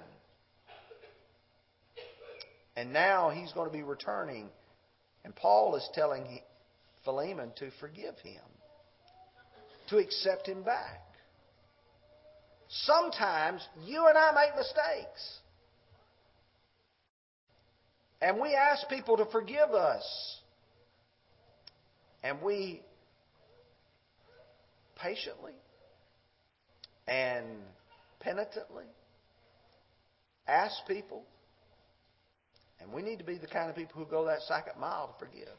And 2.75 2.91
now 2.91 3.29
he's 3.29 3.51
going 3.53 3.67
to 3.67 3.73
be 3.73 3.83
returning. 3.83 4.49
And 5.23 5.35
Paul 5.35 5.75
is 5.75 5.87
telling 5.93 6.41
Philemon 7.05 7.51
to 7.57 7.69
forgive 7.79 8.17
him, 8.23 8.41
to 9.89 9.97
accept 9.97 10.47
him 10.47 10.63
back. 10.63 11.01
Sometimes 12.69 13.65
you 13.85 14.07
and 14.07 14.17
I 14.17 14.31
make 14.33 14.55
mistakes. 14.55 15.39
And 18.21 18.39
we 18.39 18.55
ask 18.55 18.87
people 18.89 19.17
to 19.17 19.25
forgive 19.25 19.71
us. 19.71 20.39
And 22.23 22.41
we 22.41 22.81
patiently 24.95 25.53
and 27.07 27.45
penitently 28.23 28.85
ask 30.47 30.75
people. 30.87 31.23
And 32.81 32.91
we 32.91 33.01
need 33.01 33.19
to 33.19 33.25
be 33.25 33.37
the 33.37 33.47
kind 33.47 33.69
of 33.69 33.75
people 33.75 34.03
who 34.03 34.09
go 34.09 34.25
that 34.25 34.41
second 34.41 34.79
mile 34.79 35.07
to 35.07 35.25
forgive. 35.25 35.55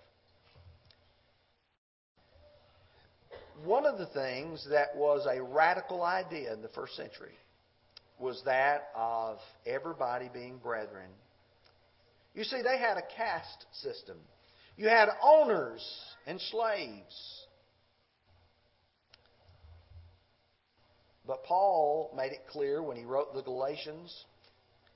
one 3.63 3.87
of 3.87 3.99
the 3.99 4.07
things 4.07 4.67
that 4.71 4.97
was 4.97 5.27
a 5.27 5.43
radical 5.43 6.03
idea 6.03 6.53
in 6.53 6.63
the 6.63 6.69
first 6.69 6.97
century 6.97 7.35
was 8.19 8.43
that 8.45 8.89
of 8.95 9.39
everybody 9.67 10.31
being 10.33 10.59
brethren. 10.59 11.09
You 12.35 12.45
see, 12.45 12.63
they 12.63 12.79
had 12.79 12.97
a 12.97 13.03
caste 13.17 13.67
system. 13.73 14.17
You 14.77 14.89
had 14.89 15.09
owners 15.23 15.85
and 16.27 16.41
slaves. 16.41 17.44
But 21.27 21.45
Paul 21.45 22.13
made 22.17 22.33
it 22.33 22.47
clear 22.49 22.83
when 22.83 22.97
he 22.97 23.05
wrote 23.05 23.35
the 23.35 23.43
Galatians, 23.43 24.25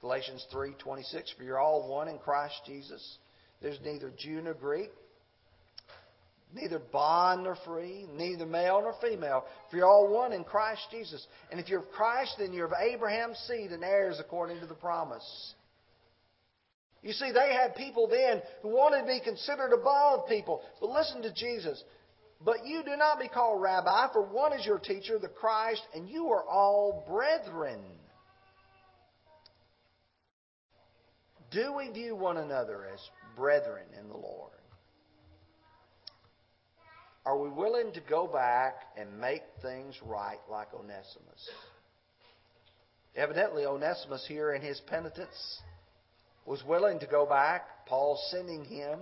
Galatians 0.00 0.46
3:26, 0.52 1.30
for 1.36 1.42
you're 1.42 1.58
all 1.58 1.88
one 1.88 2.08
in 2.08 2.18
Christ 2.18 2.60
Jesus. 2.66 3.18
There's 3.60 3.80
neither 3.80 4.10
Jew 4.10 4.40
nor 4.42 4.54
Greek, 4.54 4.90
neither 6.52 6.78
bond 6.78 7.44
nor 7.44 7.56
free, 7.56 8.06
neither 8.12 8.46
male 8.46 8.80
nor 8.80 8.94
female, 9.00 9.44
for 9.70 9.76
you're 9.76 9.86
all 9.86 10.08
one 10.08 10.32
in 10.32 10.44
Christ 10.44 10.86
Jesus. 10.90 11.26
And 11.50 11.58
if 11.58 11.68
you're 11.68 11.80
of 11.80 11.90
Christ, 11.90 12.36
then 12.38 12.52
you're 12.52 12.66
of 12.66 12.74
Abraham's 12.78 13.38
seed 13.48 13.72
and 13.72 13.82
heirs 13.82 14.20
according 14.20 14.60
to 14.60 14.66
the 14.66 14.74
promise. 14.74 15.54
You 17.02 17.12
see, 17.12 17.30
they 17.32 17.52
had 17.52 17.74
people 17.76 18.08
then 18.08 18.42
who 18.62 18.68
wanted 18.68 19.02
to 19.02 19.06
be 19.06 19.20
considered 19.20 19.72
above 19.72 20.28
people. 20.28 20.62
But 20.80 20.90
listen 20.90 21.22
to 21.22 21.32
Jesus. 21.32 21.82
But 22.44 22.66
you 22.66 22.82
do 22.84 22.96
not 22.96 23.18
be 23.18 23.28
called 23.28 23.60
rabbi, 23.60 24.12
for 24.12 24.22
one 24.22 24.52
is 24.52 24.64
your 24.64 24.78
teacher, 24.78 25.18
the 25.18 25.28
Christ, 25.28 25.82
and 25.94 26.08
you 26.08 26.28
are 26.28 26.44
all 26.44 27.04
brethren. 27.08 27.80
Do 31.50 31.74
we 31.76 31.90
view 31.90 32.14
one 32.14 32.36
another 32.36 32.86
as 32.92 33.00
brethren 33.34 33.86
in 33.98 34.08
the 34.08 34.16
Lord? 34.16 34.52
Are 37.24 37.38
we 37.38 37.48
willing 37.48 37.92
to 37.92 38.00
go 38.08 38.26
back 38.26 38.74
and 38.96 39.20
make 39.20 39.42
things 39.60 39.94
right 40.06 40.38
like 40.50 40.72
Onesimus? 40.72 41.50
Evidently, 43.16 43.66
Onesimus 43.66 44.24
here 44.28 44.52
in 44.52 44.62
his 44.62 44.80
penitence 44.86 45.60
was 46.46 46.62
willing 46.64 47.00
to 47.00 47.06
go 47.06 47.26
back. 47.26 47.86
Paul 47.86 48.18
sending 48.30 48.64
him. 48.64 49.00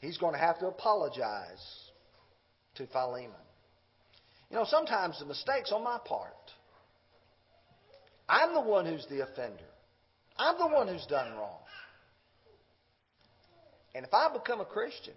He's 0.00 0.18
going 0.18 0.34
to 0.34 0.38
have 0.38 0.58
to 0.60 0.66
apologize 0.66 1.90
to 2.76 2.86
Philemon. 2.86 3.32
You 4.50 4.56
know, 4.56 4.64
sometimes 4.64 5.18
the 5.18 5.26
mistake's 5.26 5.72
on 5.72 5.82
my 5.84 5.98
part. 6.04 6.32
I'm 8.28 8.54
the 8.54 8.60
one 8.60 8.86
who's 8.86 9.06
the 9.10 9.22
offender. 9.22 9.64
I'm 10.36 10.58
the 10.58 10.68
one 10.68 10.88
who's 10.88 11.06
done 11.06 11.32
wrong. 11.36 11.58
And 13.94 14.04
if 14.04 14.14
I 14.14 14.32
become 14.32 14.60
a 14.60 14.64
Christian, 14.64 15.14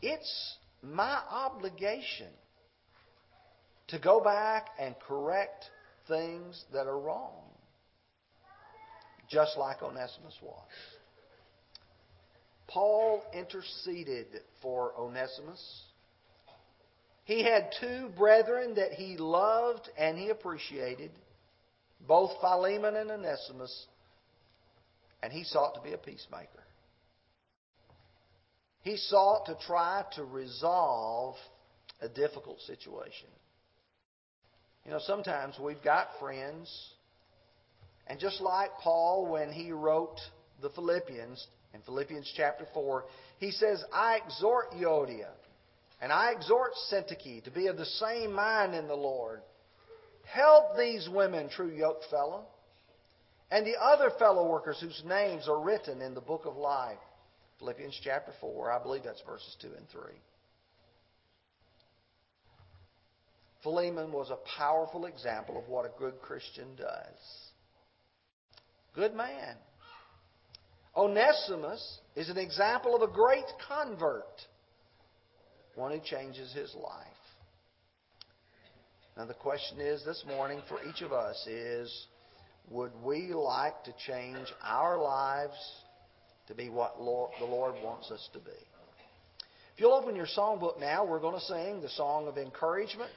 it's 0.00 0.56
my 0.82 1.20
obligation 1.30 2.28
to 3.88 3.98
go 3.98 4.20
back 4.20 4.68
and 4.78 4.94
correct 5.06 5.66
things 6.08 6.64
that 6.72 6.86
are 6.86 6.98
wrong 6.98 7.34
just 9.28 9.56
like 9.56 9.82
Onesimus 9.82 10.36
was. 10.42 10.66
Paul 12.70 13.22
interceded 13.34 14.26
for 14.62 14.92
Onesimus. 14.98 15.82
He 17.24 17.42
had 17.42 17.72
two 17.80 18.10
brethren 18.16 18.74
that 18.74 18.92
he 18.92 19.16
loved 19.16 19.88
and 19.98 20.16
he 20.16 20.30
appreciated, 20.30 21.10
both 22.06 22.30
Philemon 22.40 22.96
and 22.96 23.10
Onesimus, 23.10 23.86
and 25.22 25.32
he 25.32 25.44
sought 25.44 25.74
to 25.74 25.80
be 25.80 25.92
a 25.92 25.98
peacemaker. 25.98 26.48
He 28.82 28.96
sought 28.96 29.46
to 29.46 29.56
try 29.66 30.04
to 30.14 30.24
resolve 30.24 31.34
a 32.00 32.08
difficult 32.08 32.60
situation. 32.62 33.28
You 34.84 34.92
know, 34.92 35.00
sometimes 35.04 35.58
we've 35.60 35.82
got 35.82 36.08
friends 36.18 36.94
and 38.10 38.18
just 38.18 38.40
like 38.40 38.70
Paul, 38.82 39.30
when 39.30 39.52
he 39.52 39.70
wrote 39.70 40.18
the 40.60 40.70
Philippians, 40.70 41.46
in 41.74 41.80
Philippians 41.82 42.32
chapter 42.36 42.66
4, 42.74 43.04
he 43.38 43.50
says, 43.50 43.82
I 43.92 44.18
exhort 44.24 44.72
Euodia 44.72 45.28
and 46.00 46.12
I 46.12 46.32
exhort 46.32 46.72
Syntyche 46.90 47.44
to 47.44 47.50
be 47.50 47.66
of 47.66 47.76
the 47.76 47.84
same 47.84 48.32
mind 48.32 48.74
in 48.74 48.88
the 48.88 48.94
Lord. 48.94 49.40
Help 50.24 50.76
these 50.76 51.08
women, 51.08 51.48
true 51.48 51.70
yoke 51.70 52.00
fellow, 52.10 52.44
and 53.50 53.66
the 53.66 53.80
other 53.80 54.10
fellow 54.18 54.48
workers 54.48 54.78
whose 54.80 55.02
names 55.06 55.48
are 55.48 55.60
written 55.60 56.00
in 56.00 56.14
the 56.14 56.20
book 56.20 56.46
of 56.46 56.56
life. 56.56 56.98
Philippians 57.58 57.98
chapter 58.02 58.32
4, 58.40 58.72
I 58.72 58.82
believe 58.82 59.02
that's 59.04 59.22
verses 59.22 59.56
2 59.60 59.68
and 59.76 59.88
3. 59.90 60.00
Philemon 63.62 64.12
was 64.12 64.30
a 64.30 64.38
powerful 64.58 65.04
example 65.04 65.58
of 65.58 65.68
what 65.68 65.84
a 65.84 65.90
good 65.98 66.20
Christian 66.22 66.76
does. 66.76 67.50
Good 68.94 69.14
man. 69.14 69.56
Onesimus 70.96 72.00
is 72.16 72.28
an 72.28 72.38
example 72.38 72.96
of 72.96 73.02
a 73.02 73.12
great 73.12 73.44
convert, 73.68 74.24
one 75.74 75.92
who 75.92 76.00
changes 76.00 76.52
his 76.52 76.74
life. 76.74 77.06
Now, 79.16 79.26
the 79.26 79.34
question 79.34 79.80
is 79.80 80.04
this 80.04 80.24
morning 80.26 80.60
for 80.68 80.78
each 80.88 81.02
of 81.02 81.12
us 81.12 81.46
is 81.46 82.06
would 82.70 82.92
we 83.04 83.32
like 83.34 83.84
to 83.84 83.92
change 84.06 84.46
our 84.62 84.98
lives 84.98 85.56
to 86.48 86.54
be 86.54 86.68
what 86.68 87.00
Lord, 87.00 87.32
the 87.38 87.44
Lord 87.44 87.74
wants 87.82 88.10
us 88.10 88.28
to 88.32 88.38
be? 88.38 88.50
If 89.74 89.80
you'll 89.80 89.94
open 89.94 90.16
your 90.16 90.26
songbook 90.26 90.78
now, 90.80 91.04
we're 91.04 91.20
going 91.20 91.38
to 91.38 91.44
sing 91.46 91.80
the 91.80 91.88
song 91.90 92.28
of 92.28 92.36
encouragement. 92.36 93.10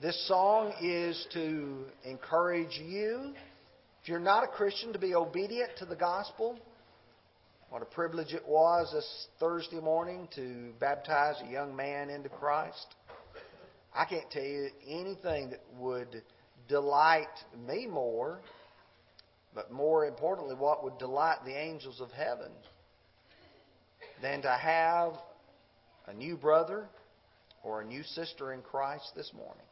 This 0.00 0.28
song 0.28 0.72
is 0.80 1.26
to 1.32 1.84
encourage 2.04 2.78
you 2.78 3.32
if 4.08 4.10
you're 4.10 4.20
not 4.20 4.42
a 4.42 4.46
Christian, 4.46 4.94
to 4.94 4.98
be 4.98 5.14
obedient 5.14 5.68
to 5.80 5.84
the 5.84 5.94
gospel. 5.94 6.58
What 7.68 7.82
a 7.82 7.84
privilege 7.84 8.32
it 8.32 8.48
was 8.48 8.90
this 8.90 9.26
Thursday 9.38 9.80
morning 9.80 10.28
to 10.34 10.72
baptize 10.80 11.34
a 11.46 11.52
young 11.52 11.76
man 11.76 12.08
into 12.08 12.30
Christ. 12.30 12.86
I 13.94 14.06
can't 14.06 14.30
tell 14.30 14.42
you 14.42 14.70
anything 14.88 15.50
that 15.50 15.60
would 15.78 16.22
delight 16.70 17.26
me 17.66 17.86
more, 17.86 18.40
but 19.54 19.70
more 19.70 20.06
importantly, 20.06 20.54
what 20.54 20.82
would 20.84 20.96
delight 20.96 21.44
the 21.44 21.60
angels 21.60 22.00
of 22.00 22.10
heaven 22.12 22.50
than 24.22 24.40
to 24.40 24.50
have 24.50 25.18
a 26.06 26.14
new 26.14 26.38
brother 26.38 26.88
or 27.62 27.82
a 27.82 27.84
new 27.84 28.02
sister 28.04 28.54
in 28.54 28.62
Christ 28.62 29.12
this 29.14 29.30
morning. 29.34 29.66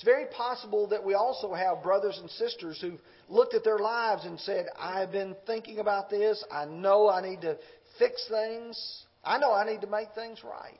It's 0.00 0.04
very 0.06 0.28
possible 0.34 0.86
that 0.86 1.04
we 1.04 1.12
also 1.12 1.52
have 1.52 1.82
brothers 1.82 2.16
and 2.18 2.30
sisters 2.30 2.80
who've 2.80 3.02
looked 3.28 3.52
at 3.52 3.64
their 3.64 3.78
lives 3.78 4.24
and 4.24 4.40
said, 4.40 4.64
I've 4.78 5.12
been 5.12 5.36
thinking 5.46 5.78
about 5.78 6.08
this. 6.08 6.42
I 6.50 6.64
know 6.64 7.10
I 7.10 7.20
need 7.20 7.42
to 7.42 7.58
fix 7.98 8.26
things. 8.26 9.04
I 9.22 9.36
know 9.36 9.52
I 9.52 9.70
need 9.70 9.82
to 9.82 9.86
make 9.86 10.14
things 10.14 10.42
right. 10.42 10.72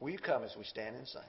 Will 0.00 0.10
you 0.10 0.18
come 0.18 0.44
as 0.44 0.54
we 0.54 0.64
stand 0.64 0.96
and 0.96 1.08
sing? 1.08 1.22